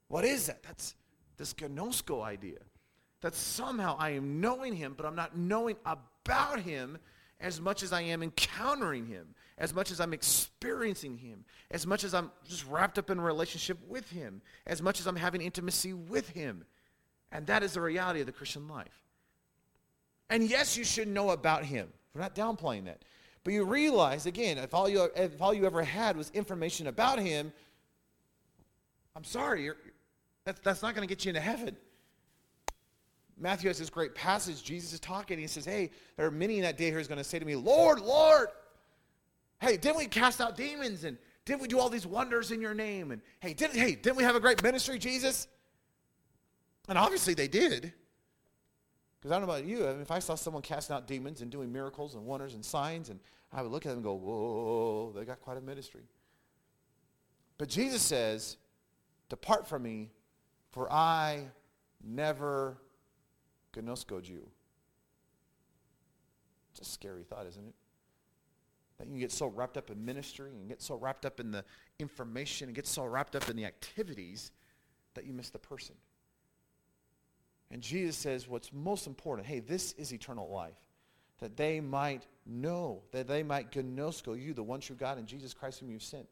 What 0.06 0.24
is 0.24 0.46
that? 0.46 0.62
That's 0.62 0.94
this 1.38 1.52
ginosko 1.54 2.22
idea. 2.22 2.60
That 3.22 3.34
somehow 3.34 3.96
I 3.98 4.10
am 4.10 4.40
knowing 4.40 4.76
him, 4.76 4.94
but 4.96 5.06
I'm 5.06 5.16
not 5.16 5.36
knowing 5.36 5.74
about 5.84 6.60
him 6.60 6.96
as 7.40 7.60
much 7.60 7.82
as 7.82 7.92
I 7.92 8.02
am 8.02 8.22
encountering 8.22 9.06
him, 9.06 9.34
as 9.58 9.74
much 9.74 9.90
as 9.90 9.98
I'm 9.98 10.12
experiencing 10.12 11.18
him, 11.18 11.44
as 11.72 11.84
much 11.84 12.04
as 12.04 12.14
I'm 12.14 12.30
just 12.46 12.64
wrapped 12.68 12.96
up 12.96 13.10
in 13.10 13.18
a 13.18 13.22
relationship 13.22 13.78
with 13.88 14.08
him, 14.08 14.40
as 14.68 14.80
much 14.80 15.00
as 15.00 15.08
I'm 15.08 15.16
having 15.16 15.40
intimacy 15.40 15.94
with 15.94 16.28
him. 16.28 16.64
And 17.32 17.44
that 17.48 17.64
is 17.64 17.72
the 17.72 17.80
reality 17.80 18.20
of 18.20 18.26
the 18.26 18.32
Christian 18.32 18.68
life. 18.68 19.00
And 20.30 20.48
yes, 20.48 20.76
you 20.76 20.84
should 20.84 21.08
know 21.08 21.30
about 21.30 21.64
him. 21.64 21.88
We're 22.14 22.22
not 22.22 22.34
downplaying 22.34 22.84
that. 22.84 23.02
But 23.42 23.52
you 23.52 23.64
realize, 23.64 24.26
again, 24.26 24.58
if 24.58 24.74
all 24.74 24.88
you, 24.88 25.08
if 25.16 25.40
all 25.42 25.52
you 25.52 25.66
ever 25.66 25.82
had 25.82 26.16
was 26.16 26.30
information 26.30 26.86
about 26.86 27.18
him, 27.18 27.52
I'm 29.16 29.24
sorry, 29.24 29.64
you're, 29.64 29.76
that's, 30.44 30.60
that's 30.60 30.82
not 30.82 30.94
going 30.94 31.06
to 31.06 31.12
get 31.12 31.24
you 31.24 31.30
into 31.30 31.40
heaven. 31.40 31.76
Matthew 33.38 33.68
has 33.68 33.78
this 33.78 33.90
great 33.90 34.14
passage. 34.14 34.62
Jesus 34.62 34.92
is 34.92 35.00
talking. 35.00 35.38
he 35.38 35.46
says, 35.46 35.64
Hey, 35.64 35.90
there 36.16 36.26
are 36.26 36.30
many 36.30 36.56
in 36.56 36.62
that 36.62 36.76
day 36.76 36.90
who 36.90 36.98
are 36.98 37.04
going 37.04 37.18
to 37.18 37.24
say 37.24 37.38
to 37.38 37.44
me, 37.44 37.56
Lord, 37.56 38.00
Lord, 38.00 38.48
hey, 39.60 39.78
didn't 39.78 39.96
we 39.96 40.06
cast 40.06 40.40
out 40.40 40.56
demons? 40.56 41.04
And 41.04 41.16
didn't 41.46 41.62
we 41.62 41.68
do 41.68 41.78
all 41.78 41.88
these 41.88 42.06
wonders 42.06 42.50
in 42.50 42.60
your 42.60 42.74
name? 42.74 43.10
And 43.10 43.22
hey, 43.40 43.54
didn't, 43.54 43.76
hey, 43.76 43.94
didn't 43.94 44.16
we 44.16 44.24
have 44.24 44.36
a 44.36 44.40
great 44.40 44.62
ministry, 44.62 44.98
Jesus? 44.98 45.48
And 46.88 46.98
obviously 46.98 47.32
they 47.32 47.48
did. 47.48 47.94
Because 49.20 49.32
I 49.32 49.38
don't 49.38 49.46
know 49.46 49.52
about 49.52 49.66
you, 49.66 49.84
if 49.84 50.10
I 50.10 50.18
saw 50.18 50.34
someone 50.34 50.62
casting 50.62 50.96
out 50.96 51.06
demons 51.06 51.42
and 51.42 51.50
doing 51.50 51.70
miracles 51.70 52.14
and 52.14 52.24
wonders 52.24 52.54
and 52.54 52.64
signs, 52.64 53.10
and 53.10 53.20
I 53.52 53.60
would 53.60 53.70
look 53.70 53.84
at 53.84 53.90
them 53.90 53.98
and 53.98 54.04
go, 54.04 54.14
Whoa, 54.14 55.12
they 55.14 55.24
got 55.24 55.40
quite 55.40 55.58
a 55.58 55.60
ministry. 55.60 56.02
But 57.58 57.68
Jesus 57.68 58.00
says, 58.00 58.56
Depart 59.28 59.68
from 59.68 59.82
me, 59.82 60.10
for 60.70 60.90
I 60.90 61.44
never 62.02 62.78
ginoskoed 63.74 64.28
you. 64.28 64.48
It's 66.72 66.80
a 66.80 66.90
scary 66.90 67.24
thought, 67.24 67.46
isn't 67.46 67.66
it? 67.66 67.74
That 68.98 69.08
you 69.08 69.18
get 69.18 69.32
so 69.32 69.48
wrapped 69.48 69.76
up 69.76 69.90
in 69.90 70.04
ministry 70.04 70.50
and 70.52 70.68
get 70.68 70.80
so 70.80 70.94
wrapped 70.94 71.26
up 71.26 71.40
in 71.40 71.50
the 71.50 71.64
information 71.98 72.68
and 72.68 72.74
get 72.74 72.86
so 72.86 73.04
wrapped 73.04 73.36
up 73.36 73.50
in 73.50 73.56
the 73.56 73.64
activities 73.64 74.52
that 75.14 75.24
you 75.26 75.32
miss 75.32 75.50
the 75.50 75.58
person. 75.58 75.94
And 77.70 77.82
Jesus 77.82 78.16
says 78.16 78.48
what's 78.48 78.72
most 78.72 79.06
important, 79.06 79.46
hey, 79.46 79.60
this 79.60 79.92
is 79.92 80.12
eternal 80.12 80.48
life. 80.50 80.74
That 81.38 81.56
they 81.56 81.80
might 81.80 82.26
know, 82.44 83.02
that 83.12 83.28
they 83.28 83.42
might 83.42 83.70
ginosko 83.70 84.40
you, 84.40 84.52
the 84.52 84.62
one 84.62 84.80
true 84.80 84.96
God, 84.96 85.18
and 85.18 85.26
Jesus 85.26 85.54
Christ 85.54 85.80
whom 85.80 85.90
you've 85.90 86.02
sent. 86.02 86.26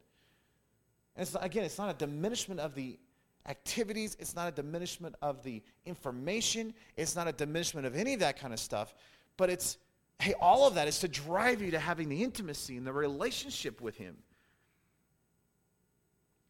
And 1.17 1.23
it's 1.23 1.33
not, 1.33 1.45
again, 1.45 1.65
it's 1.65 1.79
not 1.79 1.91
a 1.91 1.95
diminishment 1.95 2.61
of 2.61 2.75
the 2.75 2.99
activities. 3.47 4.17
It's 4.21 4.37
not 4.37 4.49
a 4.49 4.53
diminishment 4.53 5.15
of 5.23 5.43
the 5.43 5.63
information. 5.87 6.75
It's 6.97 7.17
not 7.17 7.29
a 7.29 7.33
diminishment 7.33 7.87
of 7.87 7.97
any 7.97 8.15
of 8.15 8.21
that 8.21 8.39
kind 8.39 8.53
of 8.53 8.61
stuff. 8.61 8.95
But 9.37 9.49
it's 9.49 9.79
hey, 10.19 10.35
all 10.41 10.67
of 10.67 10.75
that 10.75 10.89
is 10.89 10.99
to 11.01 11.09
drive 11.09 11.63
you 11.63 11.71
to 11.71 11.79
having 11.79 12.09
the 12.09 12.23
intimacy 12.23 12.77
and 12.77 12.87
the 12.87 12.93
relationship 12.93 13.81
with 13.81 13.97
Him. 13.97 14.17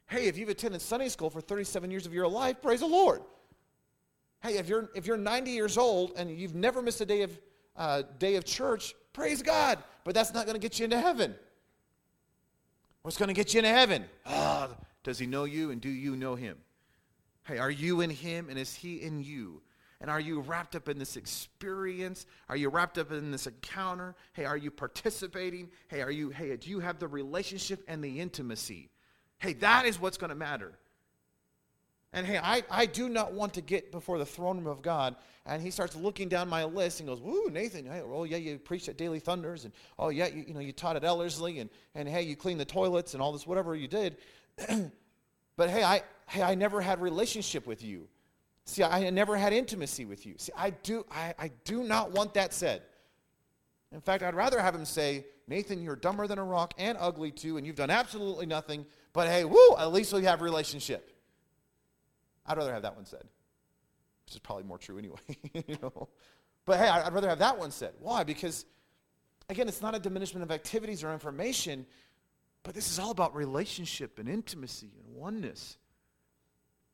Hey, 0.07 0.27
if 0.27 0.39
you've 0.39 0.49
attended 0.49 0.81
Sunday 0.81 1.09
school 1.11 1.29
for 1.29 1.41
37 1.41 1.91
years 1.91 2.07
of 2.07 2.15
your 2.15 2.29
life, 2.29 2.63
praise 2.63 2.81
the 2.81 2.87
Lord. 2.87 3.21
Hey, 4.41 4.59
if 4.59 4.69
you're, 4.69 4.89
if 4.95 5.07
you're 5.07 5.17
90 5.17 5.51
years 5.51 5.77
old 5.77 6.13
and 6.17 6.31
you've 6.31 6.55
never 6.55 6.81
missed 6.81 7.01
a 7.01 7.07
day 7.07 7.23
of, 7.23 7.39
uh, 7.77 8.03
day 8.19 8.37
of 8.37 8.45
church, 8.45 8.95
praise 9.13 9.43
God. 9.43 9.79
But 10.05 10.15
that's 10.15 10.33
not 10.33 10.47
going 10.47 10.55
to 10.55 10.61
get 10.61 10.79
you 10.79 10.85
into 10.85 11.01
heaven. 11.01 11.35
What's 13.03 13.17
going 13.17 13.29
to 13.29 13.35
get 13.35 13.53
you 13.55 13.59
into 13.59 13.71
heaven? 13.71 14.05
Ah, 14.27 14.71
does 15.03 15.19
he 15.19 15.27
know 15.27 15.45
you 15.45 15.71
and 15.71 15.81
do 15.81 15.89
you 15.89 16.17
know 16.17 16.35
him? 16.35 16.57
Hey, 17.45 17.59
are 17.59 17.71
you 17.71 18.01
in 18.03 18.11
him 18.11 18.49
and 18.49 18.59
is 18.59 18.75
he 18.75 18.97
in 19.03 19.23
you? 19.23 19.63
And 20.01 20.11
are 20.11 20.21
you 20.21 20.41
wrapped 20.41 20.77
up 20.77 20.89
in 20.89 20.99
this 20.99 21.17
experience? 21.17 22.27
Are 22.49 22.57
you 22.57 22.69
wrapped 22.69 22.99
up 22.99 23.11
in 23.11 23.33
this 23.33 23.47
encounter? 23.47 24.15
Hey, 24.33 24.45
are 24.45 24.57
you 24.57 24.71
participating? 24.71 25.71
Hey, 25.89 26.03
are 26.03 26.11
you 26.11 26.31
hey, 26.31 26.57
do 26.57 26.71
you 26.71 26.79
have 26.79 27.01
the 27.01 27.09
relationship 27.09 27.83
and 27.89 28.03
the 28.03 28.21
intimacy? 28.21 28.91
Hey, 29.39 29.55
that 29.55 29.87
is 29.87 30.01
what's 30.01 30.17
going 30.17 30.31
to 30.31 30.37
matter. 30.37 30.79
And 32.13 32.27
hey, 32.27 32.39
I, 32.39 32.63
I 32.71 32.87
do 32.87 33.09
not 33.09 33.33
want 33.33 33.55
to 33.55 33.61
get 33.61 33.93
before 33.93 34.19
the 34.19 34.25
throne 34.25 34.59
room 34.59 34.67
of 34.67 34.81
God. 34.81 35.15
And 35.45 35.63
he 35.63 35.71
starts 35.71 35.95
looking 35.95 36.29
down 36.29 36.49
my 36.49 36.65
list 36.65 37.01
and 37.01 37.09
goes, 37.09 37.21
Woo, 37.21 37.49
Nathan, 37.51 37.87
hey, 37.87 38.03
oh, 38.05 38.25
yeah, 38.25 38.37
you 38.37 38.59
preached 38.59 38.89
at 38.89 38.97
Daily 38.97 39.19
Thunders. 39.19 39.65
And 39.65 39.73
oh, 39.99 40.09
yeah, 40.09 40.27
you, 40.27 40.45
you 40.49 40.55
know, 40.55 40.61
you 40.61 40.73
taught 40.73 40.97
at 40.97 41.05
Ellerslie. 41.05 41.59
And, 41.59 41.71
and 41.95 42.09
hey, 42.09 42.23
you 42.23 42.37
cleaned 42.37 42.61
the 42.61 42.65
toilets 42.65 43.15
and 43.15 43.23
all 43.23 43.33
this, 43.33 43.47
whatever 43.47 43.75
you 43.77 43.89
did. 43.89 44.17
but 45.57 45.71
hey, 45.71 45.83
I, 45.83 46.03
hey, 46.27 46.43
I 46.43 46.55
never 46.55 46.81
had 46.81 47.01
relationship 47.01 47.67
with 47.67 47.83
you. 47.83 48.09
See, 48.65 48.83
I 48.83 49.09
never 49.09 49.37
had 49.37 49.55
intimacy 49.55 50.05
with 50.05 50.27
you. 50.27 50.35
See, 50.37 50.53
I 50.55 50.71
do, 50.71 51.07
I, 51.11 51.35
I 51.39 51.51
do 51.65 51.85
not 51.85 52.11
want 52.13 52.35
that 52.35 52.53
said. 52.53 52.83
In 53.93 54.03
fact, 54.03 54.23
I'd 54.23 54.35
rather 54.35 54.61
have 54.61 54.75
him 54.75 54.85
say, 54.85 55.25
Nathan, 55.47 55.83
you're 55.83 55.97
dumber 55.97 56.27
than 56.27 56.39
a 56.39 56.45
rock 56.45 56.75
and 56.77 56.99
ugly 57.01 57.31
too, 57.31 57.57
and 57.57 57.67
you've 57.67 57.77
done 57.77 57.91
absolutely 57.91 58.45
nothing. 58.45 58.85
But 59.15 59.29
hey, 59.29 59.47
woo, 59.47 59.77
at 59.79 59.93
least 59.93 60.13
we 60.13 60.25
have 60.25 60.43
relationship. 60.43 61.18
I'd 62.49 62.57
rather 62.57 62.73
have 62.73 62.83
that 62.83 62.97
one 62.97 63.05
said, 63.05 63.23
which 64.27 64.35
is 64.35 64.39
probably 64.41 64.65
more 64.65 64.79
true 64.79 64.99
anyway. 64.99 65.19
you 65.53 65.77
know? 65.83 66.09
But 66.65 66.79
hey, 66.79 66.89
I'd 66.89 67.13
rather 67.13 67.29
have 67.29 67.39
that 67.39 67.59
one 67.59 67.71
said. 67.71 67.93
Why? 68.01 68.25
Because, 68.25 68.65
again, 69.49 69.69
it's 69.69 69.83
not 69.83 69.95
a 69.95 69.99
diminishment 69.99 70.43
of 70.43 70.51
activities 70.51 71.05
or 71.05 71.13
information, 71.13 71.87
but 72.63 72.75
this 72.75 72.91
is 72.91 72.99
all 72.99 73.11
about 73.11 73.35
relationship 73.35 74.19
and 74.19 74.29
intimacy 74.29 74.91
and 74.99 75.17
oneness. 75.17 75.79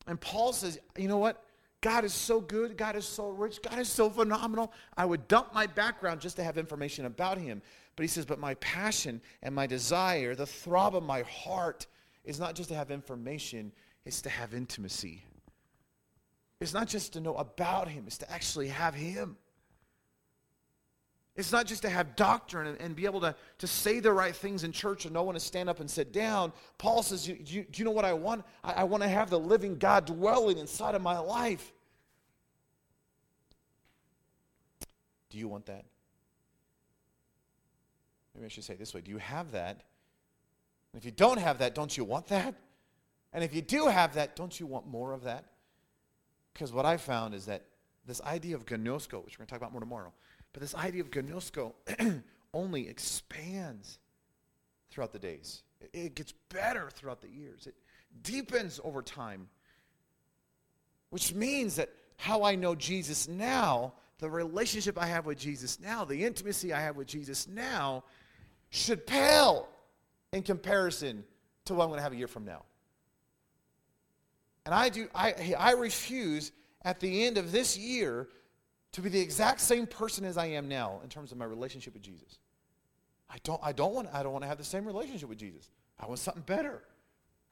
And 0.06 0.20
Paul 0.20 0.52
says, 0.52 0.78
you 0.96 1.08
know 1.08 1.18
what? 1.18 1.42
God 1.80 2.04
is 2.04 2.14
so 2.14 2.40
good. 2.40 2.76
God 2.76 2.96
is 2.96 3.04
so 3.04 3.28
rich. 3.28 3.60
God 3.62 3.78
is 3.78 3.88
so 3.88 4.08
phenomenal. 4.08 4.72
I 4.96 5.04
would 5.04 5.28
dump 5.28 5.52
my 5.52 5.66
background 5.66 6.20
just 6.20 6.36
to 6.36 6.44
have 6.44 6.56
information 6.56 7.04
about 7.04 7.38
him. 7.38 7.60
But 7.96 8.04
he 8.04 8.08
says, 8.08 8.24
but 8.24 8.38
my 8.38 8.54
passion 8.54 9.20
and 9.42 9.54
my 9.54 9.66
desire, 9.66 10.34
the 10.34 10.46
throb 10.46 10.96
of 10.96 11.02
my 11.02 11.22
heart, 11.22 11.86
is 12.24 12.40
not 12.40 12.54
just 12.54 12.70
to 12.70 12.74
have 12.74 12.90
information, 12.90 13.70
it's 14.04 14.22
to 14.22 14.30
have 14.30 14.54
intimacy. 14.54 15.24
It's 16.60 16.72
not 16.72 16.88
just 16.88 17.14
to 17.14 17.20
know 17.20 17.34
about 17.34 17.88
him, 17.88 18.04
it's 18.06 18.18
to 18.18 18.30
actually 18.30 18.68
have 18.68 18.94
him. 18.94 19.36
It's 21.36 21.50
not 21.50 21.66
just 21.66 21.82
to 21.82 21.90
have 21.90 22.14
doctrine 22.14 22.68
and, 22.68 22.80
and, 22.80 22.94
be 22.94 23.06
able 23.06 23.20
to, 23.22 23.34
to 23.58 23.66
say 23.66 23.98
the 23.98 24.12
right 24.12 24.34
things 24.34 24.62
in 24.62 24.70
church 24.70 25.04
and 25.04 25.12
know 25.12 25.24
when 25.24 25.34
to 25.34 25.40
stand 25.40 25.68
up 25.68 25.80
and 25.80 25.90
sit 25.90 26.12
down. 26.12 26.52
Paul 26.78 27.02
says, 27.02 27.26
you, 27.26 27.36
you, 27.44 27.64
Do 27.64 27.80
you 27.80 27.84
know 27.84 27.90
what 27.90 28.04
I 28.04 28.12
want? 28.12 28.44
I, 28.62 28.72
I 28.72 28.84
want 28.84 29.02
to 29.02 29.08
have 29.08 29.30
the 29.30 29.38
living 29.38 29.76
God 29.76 30.06
dwelling 30.06 30.58
inside 30.58 30.94
of 30.94 31.02
my 31.02 31.18
life. 31.18 31.72
Do 35.30 35.38
you 35.38 35.48
want 35.48 35.66
that? 35.66 35.84
Maybe 38.34 38.46
I 38.46 38.48
should 38.48 38.62
say 38.62 38.74
it 38.74 38.78
this 38.78 38.94
way 38.94 39.00
Do 39.00 39.10
you 39.10 39.18
have 39.18 39.50
that? 39.52 39.82
And 40.92 41.00
if 41.00 41.04
you 41.04 41.10
don't 41.10 41.38
have 41.38 41.58
that, 41.58 41.74
don't 41.74 41.96
you 41.96 42.04
want 42.04 42.28
that? 42.28 42.54
And 43.32 43.42
if 43.42 43.52
you 43.52 43.60
do 43.60 43.88
have 43.88 44.14
that, 44.14 44.36
don't 44.36 44.58
you 44.60 44.66
want 44.66 44.86
more 44.86 45.12
of 45.12 45.24
that? 45.24 45.46
Because 46.54 46.72
what 46.72 46.86
I 46.86 46.96
found 46.96 47.34
is 47.34 47.46
that 47.46 47.64
this 48.06 48.22
idea 48.22 48.54
of 48.54 48.64
ginosko, 48.64 49.24
which 49.24 49.38
we're 49.38 49.44
going 49.44 49.46
to 49.46 49.50
talk 49.50 49.58
about 49.58 49.72
more 49.72 49.80
tomorrow, 49.80 50.12
but 50.52 50.62
this 50.62 50.74
idea 50.74 51.02
of 51.02 51.10
ginosko 51.10 51.74
only 52.54 52.88
expands 52.88 53.98
throughout 54.90 55.12
the 55.12 55.18
days. 55.18 55.62
It, 55.80 55.90
it 55.92 56.14
gets 56.14 56.32
better 56.48 56.88
throughout 56.90 57.20
the 57.20 57.28
years. 57.28 57.66
It 57.66 57.74
deepens 58.22 58.80
over 58.84 59.02
time, 59.02 59.48
which 61.10 61.34
means 61.34 61.76
that 61.76 61.90
how 62.16 62.44
I 62.44 62.54
know 62.54 62.74
Jesus 62.76 63.26
now, 63.26 63.94
the 64.18 64.30
relationship 64.30 64.96
I 64.96 65.06
have 65.06 65.26
with 65.26 65.38
Jesus 65.38 65.80
now, 65.80 66.04
the 66.04 66.24
intimacy 66.24 66.72
I 66.72 66.80
have 66.80 66.96
with 66.96 67.08
Jesus 67.08 67.48
now, 67.48 68.04
should 68.70 69.06
pale 69.06 69.68
in 70.32 70.42
comparison 70.42 71.24
to 71.64 71.74
what 71.74 71.84
I'm 71.84 71.88
going 71.88 71.98
to 71.98 72.02
have 72.02 72.12
a 72.12 72.16
year 72.16 72.28
from 72.28 72.44
now. 72.44 72.62
And 74.66 74.74
I, 74.74 74.88
do, 74.88 75.08
I, 75.14 75.54
I 75.58 75.72
refuse 75.72 76.52
at 76.82 77.00
the 77.00 77.24
end 77.24 77.38
of 77.38 77.52
this 77.52 77.76
year 77.76 78.28
to 78.92 79.00
be 79.00 79.08
the 79.08 79.20
exact 79.20 79.60
same 79.60 79.86
person 79.86 80.24
as 80.24 80.38
I 80.38 80.46
am 80.46 80.68
now 80.68 81.00
in 81.02 81.08
terms 81.08 81.32
of 81.32 81.38
my 81.38 81.44
relationship 81.44 81.94
with 81.94 82.02
Jesus. 82.02 82.38
I 83.28 83.38
don't, 83.42 83.60
I 83.62 83.72
don't, 83.72 83.92
want, 83.92 84.08
I 84.12 84.22
don't 84.22 84.32
want 84.32 84.44
to 84.44 84.48
have 84.48 84.58
the 84.58 84.64
same 84.64 84.86
relationship 84.86 85.28
with 85.28 85.38
Jesus. 85.38 85.70
I 85.98 86.06
want 86.06 86.20
something 86.20 86.44
better. 86.44 86.82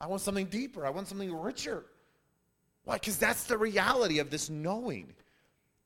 I 0.01 0.07
want 0.07 0.23
something 0.23 0.47
deeper. 0.47 0.87
I 0.87 0.91
want 0.91 1.09
something 1.09 1.35
richer. 1.35 1.85
Why? 2.85 2.95
Because 2.95 3.19
that's 3.19 3.45
the 3.45 3.59
reality 3.59 4.19
of 4.19 4.31
this 4.31 4.49
knowing. 4.49 5.13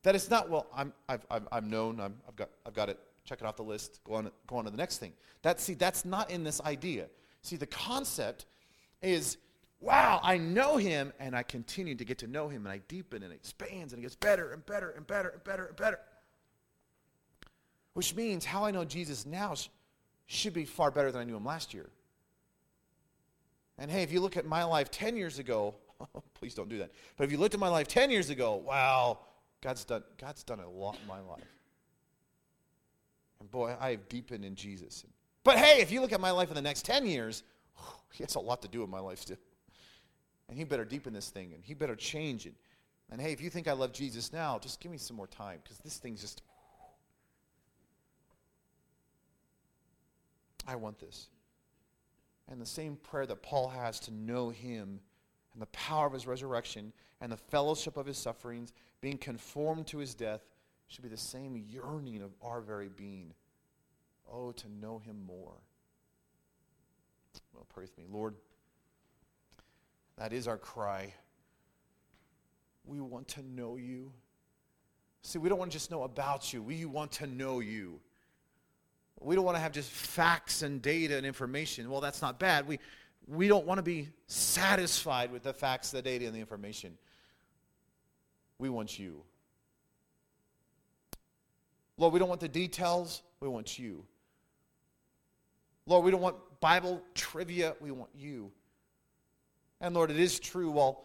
That 0.02 0.14
it's 0.14 0.30
not, 0.30 0.48
well, 0.48 0.66
I'm, 0.74 0.92
I've, 1.08 1.26
I've, 1.30 1.48
I'm 1.50 1.70
known, 1.70 2.00
I'm, 2.00 2.14
I've, 2.28 2.36
got, 2.36 2.50
I've 2.64 2.74
got 2.74 2.88
it, 2.88 2.98
check 3.24 3.40
it 3.40 3.46
off 3.46 3.56
the 3.56 3.62
list, 3.62 4.00
go 4.04 4.14
on, 4.14 4.30
go 4.46 4.56
on 4.56 4.64
to 4.64 4.70
the 4.70 4.76
next 4.76 4.98
thing. 4.98 5.12
That, 5.42 5.60
see, 5.60 5.74
that's 5.74 6.04
not 6.04 6.30
in 6.30 6.44
this 6.44 6.60
idea. 6.60 7.06
See, 7.42 7.56
the 7.56 7.66
concept 7.66 8.46
is 9.02 9.38
wow, 9.80 10.20
I 10.22 10.38
know 10.38 10.76
him, 10.76 11.12
and 11.18 11.36
I 11.36 11.42
continue 11.42 11.94
to 11.94 12.04
get 12.04 12.18
to 12.18 12.26
know 12.26 12.48
him, 12.48 12.66
and 12.66 12.72
I 12.72 12.80
deepen 12.88 13.22
and 13.22 13.32
expands, 13.32 13.92
and 13.92 14.00
it 14.00 14.02
gets 14.02 14.16
better 14.16 14.52
and 14.52 14.64
better 14.66 14.90
and 14.90 15.06
better 15.06 15.28
and 15.28 15.44
better 15.44 15.66
and 15.66 15.76
better. 15.76 15.98
Which 17.94 18.14
means 18.14 18.44
how 18.44 18.64
I 18.64 18.70
know 18.70 18.84
Jesus 18.84 19.26
now 19.26 19.54
should 20.26 20.52
be 20.52 20.64
far 20.64 20.90
better 20.90 21.10
than 21.10 21.20
I 21.20 21.24
knew 21.24 21.36
him 21.36 21.44
last 21.44 21.72
year. 21.72 21.88
And 23.78 23.90
hey, 23.90 24.02
if 24.02 24.12
you 24.12 24.20
look 24.20 24.36
at 24.36 24.46
my 24.46 24.64
life 24.64 24.90
10 24.90 25.16
years 25.16 25.38
ago, 25.38 25.74
please 26.34 26.54
don't 26.54 26.68
do 26.68 26.78
that. 26.78 26.90
But 27.16 27.24
if 27.24 27.32
you 27.32 27.38
looked 27.38 27.54
at 27.54 27.60
my 27.60 27.68
life 27.68 27.88
10 27.88 28.10
years 28.10 28.30
ago, 28.30 28.56
wow, 28.56 29.18
God's 29.62 29.84
done, 29.84 30.02
God's 30.18 30.42
done 30.42 30.60
a 30.60 30.68
lot 30.68 30.98
in 31.00 31.06
my 31.06 31.20
life. 31.20 31.44
And 33.40 33.50
boy, 33.50 33.76
I 33.78 33.90
have 33.92 34.08
deepened 34.08 34.44
in 34.44 34.54
Jesus. 34.54 35.04
But 35.44 35.58
hey, 35.58 35.80
if 35.80 35.92
you 35.92 36.00
look 36.00 36.12
at 36.12 36.20
my 36.20 36.30
life 36.30 36.48
in 36.48 36.54
the 36.54 36.62
next 36.62 36.84
10 36.84 37.06
years, 37.06 37.42
he 38.12 38.24
has 38.24 38.34
a 38.34 38.40
lot 38.40 38.62
to 38.62 38.68
do 38.68 38.82
in 38.82 38.90
my 38.90 39.00
life 39.00 39.18
still. 39.20 39.36
And 40.48 40.56
he 40.56 40.64
better 40.64 40.84
deepen 40.84 41.12
this 41.12 41.28
thing 41.28 41.52
and 41.54 41.64
he 41.64 41.74
better 41.74 41.96
change 41.96 42.46
it. 42.46 42.54
And 43.10 43.20
hey, 43.20 43.32
if 43.32 43.40
you 43.40 43.50
think 43.50 43.68
I 43.68 43.72
love 43.72 43.92
Jesus 43.92 44.32
now, 44.32 44.58
just 44.58 44.80
give 44.80 44.90
me 44.90 44.98
some 44.98 45.16
more 45.16 45.26
time 45.26 45.60
because 45.62 45.78
this 45.78 45.96
thing's 45.96 46.20
just. 46.20 46.42
I 50.66 50.74
want 50.76 50.98
this. 50.98 51.28
And 52.48 52.60
the 52.60 52.66
same 52.66 52.96
prayer 52.96 53.26
that 53.26 53.42
Paul 53.42 53.68
has 53.68 54.00
to 54.00 54.12
know 54.12 54.50
him 54.50 55.00
and 55.52 55.62
the 55.62 55.66
power 55.66 56.06
of 56.06 56.12
his 56.12 56.26
resurrection 56.26 56.92
and 57.20 57.30
the 57.30 57.36
fellowship 57.36 57.96
of 57.96 58.06
his 58.06 58.18
sufferings, 58.18 58.72
being 59.00 59.18
conformed 59.18 59.86
to 59.88 59.98
his 59.98 60.14
death, 60.14 60.42
should 60.88 61.02
be 61.02 61.08
the 61.08 61.16
same 61.16 61.64
yearning 61.68 62.22
of 62.22 62.30
our 62.42 62.60
very 62.60 62.88
being. 62.88 63.32
Oh, 64.30 64.52
to 64.52 64.68
know 64.80 64.98
him 64.98 65.24
more. 65.26 65.54
Well, 67.52 67.66
pray 67.72 67.84
with 67.84 67.96
me. 67.96 68.04
Lord, 68.10 68.34
that 70.18 70.32
is 70.32 70.48
our 70.48 70.56
cry. 70.56 71.12
We 72.84 73.00
want 73.00 73.28
to 73.28 73.42
know 73.42 73.76
you. 73.76 74.12
See, 75.22 75.38
we 75.38 75.48
don't 75.48 75.58
want 75.58 75.72
to 75.72 75.76
just 75.76 75.90
know 75.90 76.04
about 76.04 76.52
you. 76.52 76.62
We 76.62 76.84
want 76.84 77.12
to 77.12 77.26
know 77.26 77.60
you. 77.60 78.00
We 79.20 79.34
don't 79.34 79.44
want 79.44 79.56
to 79.56 79.60
have 79.60 79.72
just 79.72 79.90
facts 79.90 80.62
and 80.62 80.80
data 80.80 81.16
and 81.16 81.26
information. 81.26 81.90
Well, 81.90 82.00
that's 82.00 82.22
not 82.22 82.38
bad. 82.38 82.68
We, 82.68 82.78
we 83.26 83.48
don't 83.48 83.66
want 83.66 83.78
to 83.78 83.82
be 83.82 84.08
satisfied 84.26 85.32
with 85.32 85.42
the 85.42 85.52
facts, 85.52 85.90
the 85.90 86.02
data, 86.02 86.26
and 86.26 86.34
the 86.34 86.38
information. 86.38 86.96
We 88.58 88.68
want 88.68 88.98
you. 88.98 89.22
Lord, 91.98 92.12
we 92.12 92.18
don't 92.18 92.28
want 92.28 92.40
the 92.40 92.48
details. 92.48 93.22
We 93.40 93.48
want 93.48 93.78
you. 93.78 94.04
Lord, 95.86 96.04
we 96.04 96.10
don't 96.10 96.20
want 96.20 96.36
Bible 96.60 97.02
trivia. 97.14 97.74
We 97.80 97.90
want 97.90 98.10
you. 98.14 98.52
And 99.80 99.94
Lord, 99.94 100.10
it 100.10 100.18
is 100.18 100.38
true. 100.38 100.70
Well, 100.70 101.04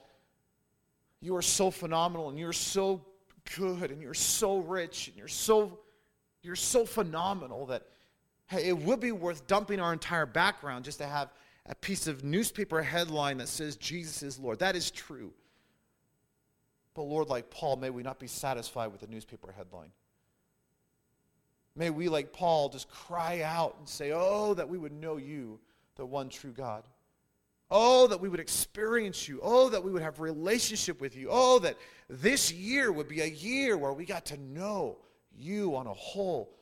you 1.19 1.35
are 1.35 1.41
so 1.41 1.71
phenomenal 1.71 2.29
and 2.29 2.39
you're 2.39 2.53
so 2.53 3.01
good 3.57 3.91
and 3.91 4.01
you're 4.01 4.13
so 4.13 4.59
rich 4.59 5.07
and 5.07 5.17
you're 5.17 5.27
so 5.27 5.79
you're 6.43 6.55
so 6.55 6.85
phenomenal 6.85 7.67
that 7.67 7.83
hey, 8.47 8.67
it 8.67 8.77
would 8.77 8.99
be 8.99 9.11
worth 9.11 9.47
dumping 9.47 9.79
our 9.79 9.93
entire 9.93 10.25
background 10.25 10.85
just 10.85 10.97
to 10.99 11.05
have 11.05 11.29
a 11.67 11.75
piece 11.75 12.07
of 12.07 12.23
newspaper 12.23 12.81
headline 12.81 13.37
that 13.37 13.47
says 13.47 13.75
Jesus 13.75 14.23
is 14.23 14.39
Lord. 14.39 14.59
That 14.59 14.75
is 14.75 14.89
true. 14.89 15.31
But 16.93 17.03
Lord, 17.03 17.29
like 17.29 17.49
Paul, 17.49 17.77
may 17.77 17.89
we 17.89 18.03
not 18.03 18.19
be 18.19 18.27
satisfied 18.27 18.91
with 18.91 19.01
the 19.01 19.07
newspaper 19.07 19.53
headline. 19.55 19.91
May 21.75 21.89
we, 21.89 22.09
like 22.09 22.33
Paul, 22.33 22.69
just 22.69 22.89
cry 22.89 23.41
out 23.41 23.75
and 23.79 23.87
say, 23.87 24.11
Oh, 24.13 24.53
that 24.55 24.67
we 24.67 24.77
would 24.77 24.91
know 24.91 25.17
you, 25.17 25.59
the 25.95 26.05
one 26.05 26.29
true 26.29 26.51
God. 26.51 26.83
Oh, 27.73 28.05
that 28.07 28.19
we 28.19 28.27
would 28.27 28.41
experience 28.41 29.29
you. 29.29 29.39
Oh, 29.41 29.69
that 29.69 29.81
we 29.81 29.91
would 29.91 30.01
have 30.01 30.19
relationship 30.19 30.99
with 30.99 31.15
you. 31.15 31.29
Oh, 31.31 31.57
that 31.59 31.77
this 32.09 32.51
year 32.51 32.91
would 32.91 33.07
be 33.07 33.21
a 33.21 33.25
year 33.25 33.77
where 33.77 33.93
we 33.93 34.05
got 34.05 34.25
to 34.27 34.37
know 34.37 34.97
you 35.33 35.77
on 35.77 35.87
a 35.87 35.93
whole 35.93 36.53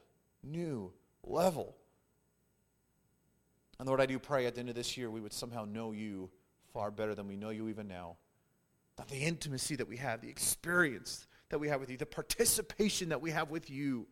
new 0.44 0.94
level. 1.24 1.76
And 3.80 3.88
Lord, 3.88 4.02
I 4.02 4.06
do 4.06 4.20
pray 4.20 4.46
at 4.46 4.54
the 4.54 4.60
end 4.60 4.70
of 4.70 4.76
this 4.76 4.98
year 4.98 5.10
we 5.10 5.20
would 5.20 5.34
somehow 5.34 5.66
know 5.66 5.94
you 5.94 6.30
far 6.74 6.92
better 6.92 7.16
than 7.16 7.28
we 7.28 7.36
know 7.36 7.50
you 7.50 7.70
even 7.70 7.88
now. 7.88 8.18
That 8.98 9.08
the 9.08 9.18
intimacy 9.18 9.78
that 9.78 9.88
we 9.88 9.98
have, 9.98 10.22
the 10.22 10.30
experience 10.30 11.26
that 11.50 11.58
we 11.58 11.70
have 11.70 11.80
with 11.80 11.90
you, 11.90 11.98
the 11.98 12.06
participation 12.06 13.10
that 13.10 13.22
we 13.22 13.32
have 13.32 13.50
with 13.50 13.70
you 13.70 14.06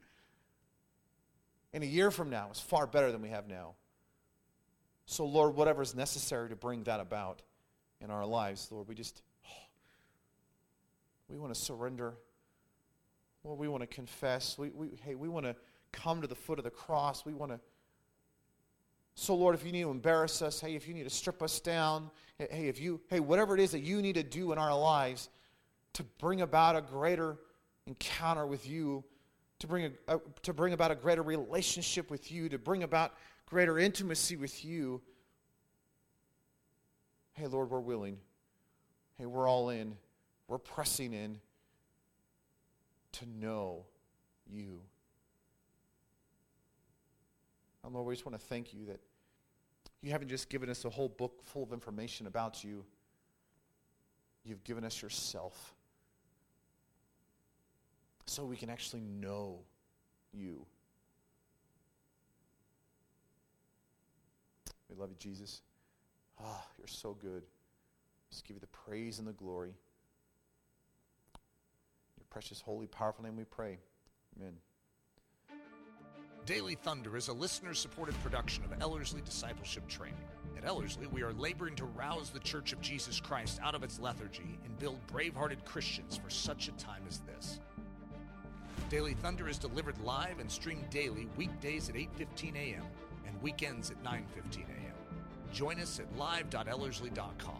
in 1.74 1.84
a 1.84 1.86
year 1.86 2.10
from 2.10 2.32
now 2.32 2.50
is 2.52 2.60
far 2.60 2.88
better 2.88 3.12
than 3.12 3.22
we 3.22 3.30
have 3.30 3.48
now. 3.48 3.76
So, 5.08 5.26
Lord, 5.26 5.56
whatever 5.56 5.82
is 5.82 5.96
necessary 5.96 6.50
to 6.50 6.56
bring 6.56 6.84
that 6.84 7.00
about 7.00 7.42
in 8.02 8.12
our 8.12 8.26
lives, 8.26 8.68
Lord, 8.70 8.90
we 8.90 8.94
just, 8.94 9.22
oh, 9.46 9.66
we 11.30 11.38
want 11.38 11.54
to 11.54 11.60
surrender. 11.60 12.14
Lord, 13.46 13.58
we 13.58 13.70
want 13.70 13.82
to 13.82 13.88
confess. 13.88 14.58
We, 14.58 14.70
we, 14.70 14.90
hey, 15.06 15.16
we 15.16 15.30
want 15.30 15.46
to 15.46 15.56
come 15.94 16.22
to 16.22 16.28
the 16.28 16.36
foot 16.36 16.60
of 16.60 16.66
the 16.66 16.72
cross. 16.72 17.26
We 17.26 17.34
want 17.34 17.54
to. 17.54 17.60
So, 19.16 19.34
Lord, 19.34 19.56
if 19.56 19.66
you 19.66 19.72
need 19.72 19.84
to 19.84 19.90
embarrass 19.90 20.42
us, 20.42 20.60
hey, 20.60 20.76
if 20.76 20.90
you 20.90 20.94
need 20.94 21.06
to 21.06 21.10
strip 21.10 21.42
us 21.42 21.62
down, 21.62 22.12
hey, 22.38 22.68
if 22.68 22.80
you, 22.80 23.00
hey, 23.10 23.22
whatever 23.22 23.56
it 23.56 23.62
is 23.62 23.72
that 23.72 23.80
you 23.80 24.02
need 24.02 24.16
to 24.16 24.24
do 24.24 24.52
in 24.52 24.58
our 24.58 24.78
lives 24.78 25.30
to 25.94 26.04
bring 26.20 26.42
about 26.42 26.76
a 26.76 26.82
greater 26.82 27.38
encounter 27.88 28.46
with 28.46 28.68
you, 28.68 29.06
to 29.60 29.68
bring, 29.68 29.86
a, 29.86 30.16
a, 30.16 30.20
to 30.44 30.54
bring 30.54 30.74
about 30.74 30.92
a 30.92 30.96
greater 30.96 31.24
relationship 31.24 32.12
with 32.12 32.30
you, 32.30 32.50
to 32.50 32.58
bring 32.58 32.84
about 32.84 33.14
greater 33.48 33.80
intimacy 33.80 34.36
with 34.36 34.64
you. 34.64 35.02
Hey, 37.34 37.48
Lord, 37.48 37.72
we're 37.72 37.80
willing. 37.80 38.18
Hey, 39.18 39.26
we're 39.26 39.50
all 39.50 39.70
in. 39.70 39.96
We're 40.48 40.58
pressing 40.60 41.14
in 41.14 41.40
to 43.14 43.26
know 43.26 43.86
you. 44.46 44.82
And 47.84 47.94
Lord, 47.94 48.06
we 48.06 48.14
just 48.14 48.26
want 48.26 48.40
to 48.40 48.46
thank 48.48 48.74
you 48.74 48.86
that 48.86 49.00
you 50.02 50.12
haven't 50.12 50.28
just 50.28 50.50
given 50.50 50.70
us 50.70 50.86
a 50.86 50.90
whole 50.90 51.10
book 51.10 51.42
full 51.46 51.64
of 51.64 51.72
information 51.72 52.28
about 52.28 52.64
you, 52.64 52.84
you've 54.44 54.64
given 54.64 54.84
us 54.84 55.02
yourself 55.02 55.74
so 58.26 58.46
we 58.46 58.58
can 58.58 58.70
actually 58.70 59.02
know 59.02 59.60
you. 60.34 60.66
We 64.98 65.02
love 65.02 65.12
you, 65.12 65.18
Jesus. 65.20 65.62
Ah, 66.40 66.44
oh, 66.46 66.64
you're 66.80 66.88
so 66.88 67.14
good. 67.14 67.44
Just 68.32 68.46
give 68.46 68.56
you 68.56 68.62
the 68.62 68.68
praise 68.68 69.20
and 69.20 69.28
the 69.28 69.34
glory. 69.34 69.76
Your 72.18 72.26
precious, 72.32 72.62
holy, 72.62 72.88
powerful 72.88 73.24
name 73.24 73.38
we 73.38 73.44
pray. 73.44 73.78
Amen. 74.38 74.54
Daily 76.48 76.76
Thunder 76.76 77.16
is 77.16 77.28
a 77.28 77.34
listener 77.34 77.74
supported 77.74 78.16
production 78.24 78.64
of 78.64 78.82
Ellerslie 78.82 79.22
Discipleship 79.22 79.88
Training. 79.88 80.18
At 80.58 80.66
Ellerslie, 80.66 81.08
we 81.08 81.22
are 81.22 81.34
laboring 81.34 81.76
to 81.76 81.86
rouse 81.86 82.32
the 82.32 82.40
Church 82.40 82.74
of 82.74 82.82
Jesus 82.82 83.20
Christ 83.20 83.60
out 83.62 83.76
of 83.76 83.84
its 83.84 84.00
lethargy 84.00 84.58
and 84.66 84.80
build 84.80 85.06
brave 85.08 85.36
hearted 85.36 85.64
Christians 85.66 86.18
for 86.18 86.30
such 86.30 86.70
a 86.70 86.72
time 86.72 87.04
as 87.08 87.20
this. 87.20 87.60
Daily 88.90 89.14
Thunder 89.14 89.50
is 89.50 89.58
delivered 89.58 90.00
live 90.00 90.40
and 90.40 90.50
streamed 90.50 90.90
daily 90.90 91.28
weekdays 91.36 91.90
at 91.90 91.96
8:15 91.96 92.56
a.m. 92.56 92.86
and 93.28 93.42
weekends 93.42 93.92
at 93.92 94.02
9:15 94.02 94.62
a.m. 94.70 94.87
Join 95.52 95.80
us 95.80 96.00
at 96.00 96.06
live.ellerslie.com. 96.18 97.56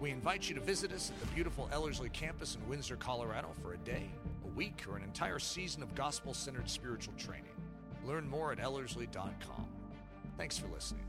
We 0.00 0.10
invite 0.10 0.48
you 0.48 0.54
to 0.54 0.60
visit 0.60 0.92
us 0.92 1.10
at 1.10 1.20
the 1.20 1.34
beautiful 1.34 1.68
Ellerslie 1.72 2.10
campus 2.10 2.54
in 2.56 2.68
Windsor, 2.68 2.96
Colorado 2.96 3.48
for 3.62 3.72
a 3.72 3.78
day, 3.78 4.10
a 4.44 4.48
week, 4.48 4.84
or 4.88 4.96
an 4.96 5.02
entire 5.02 5.38
season 5.38 5.82
of 5.82 5.94
gospel-centered 5.94 6.68
spiritual 6.68 7.14
training. 7.16 7.44
Learn 8.04 8.28
more 8.28 8.52
at 8.52 8.58
ellerslie.com. 8.58 9.66
Thanks 10.36 10.58
for 10.58 10.68
listening. 10.68 11.06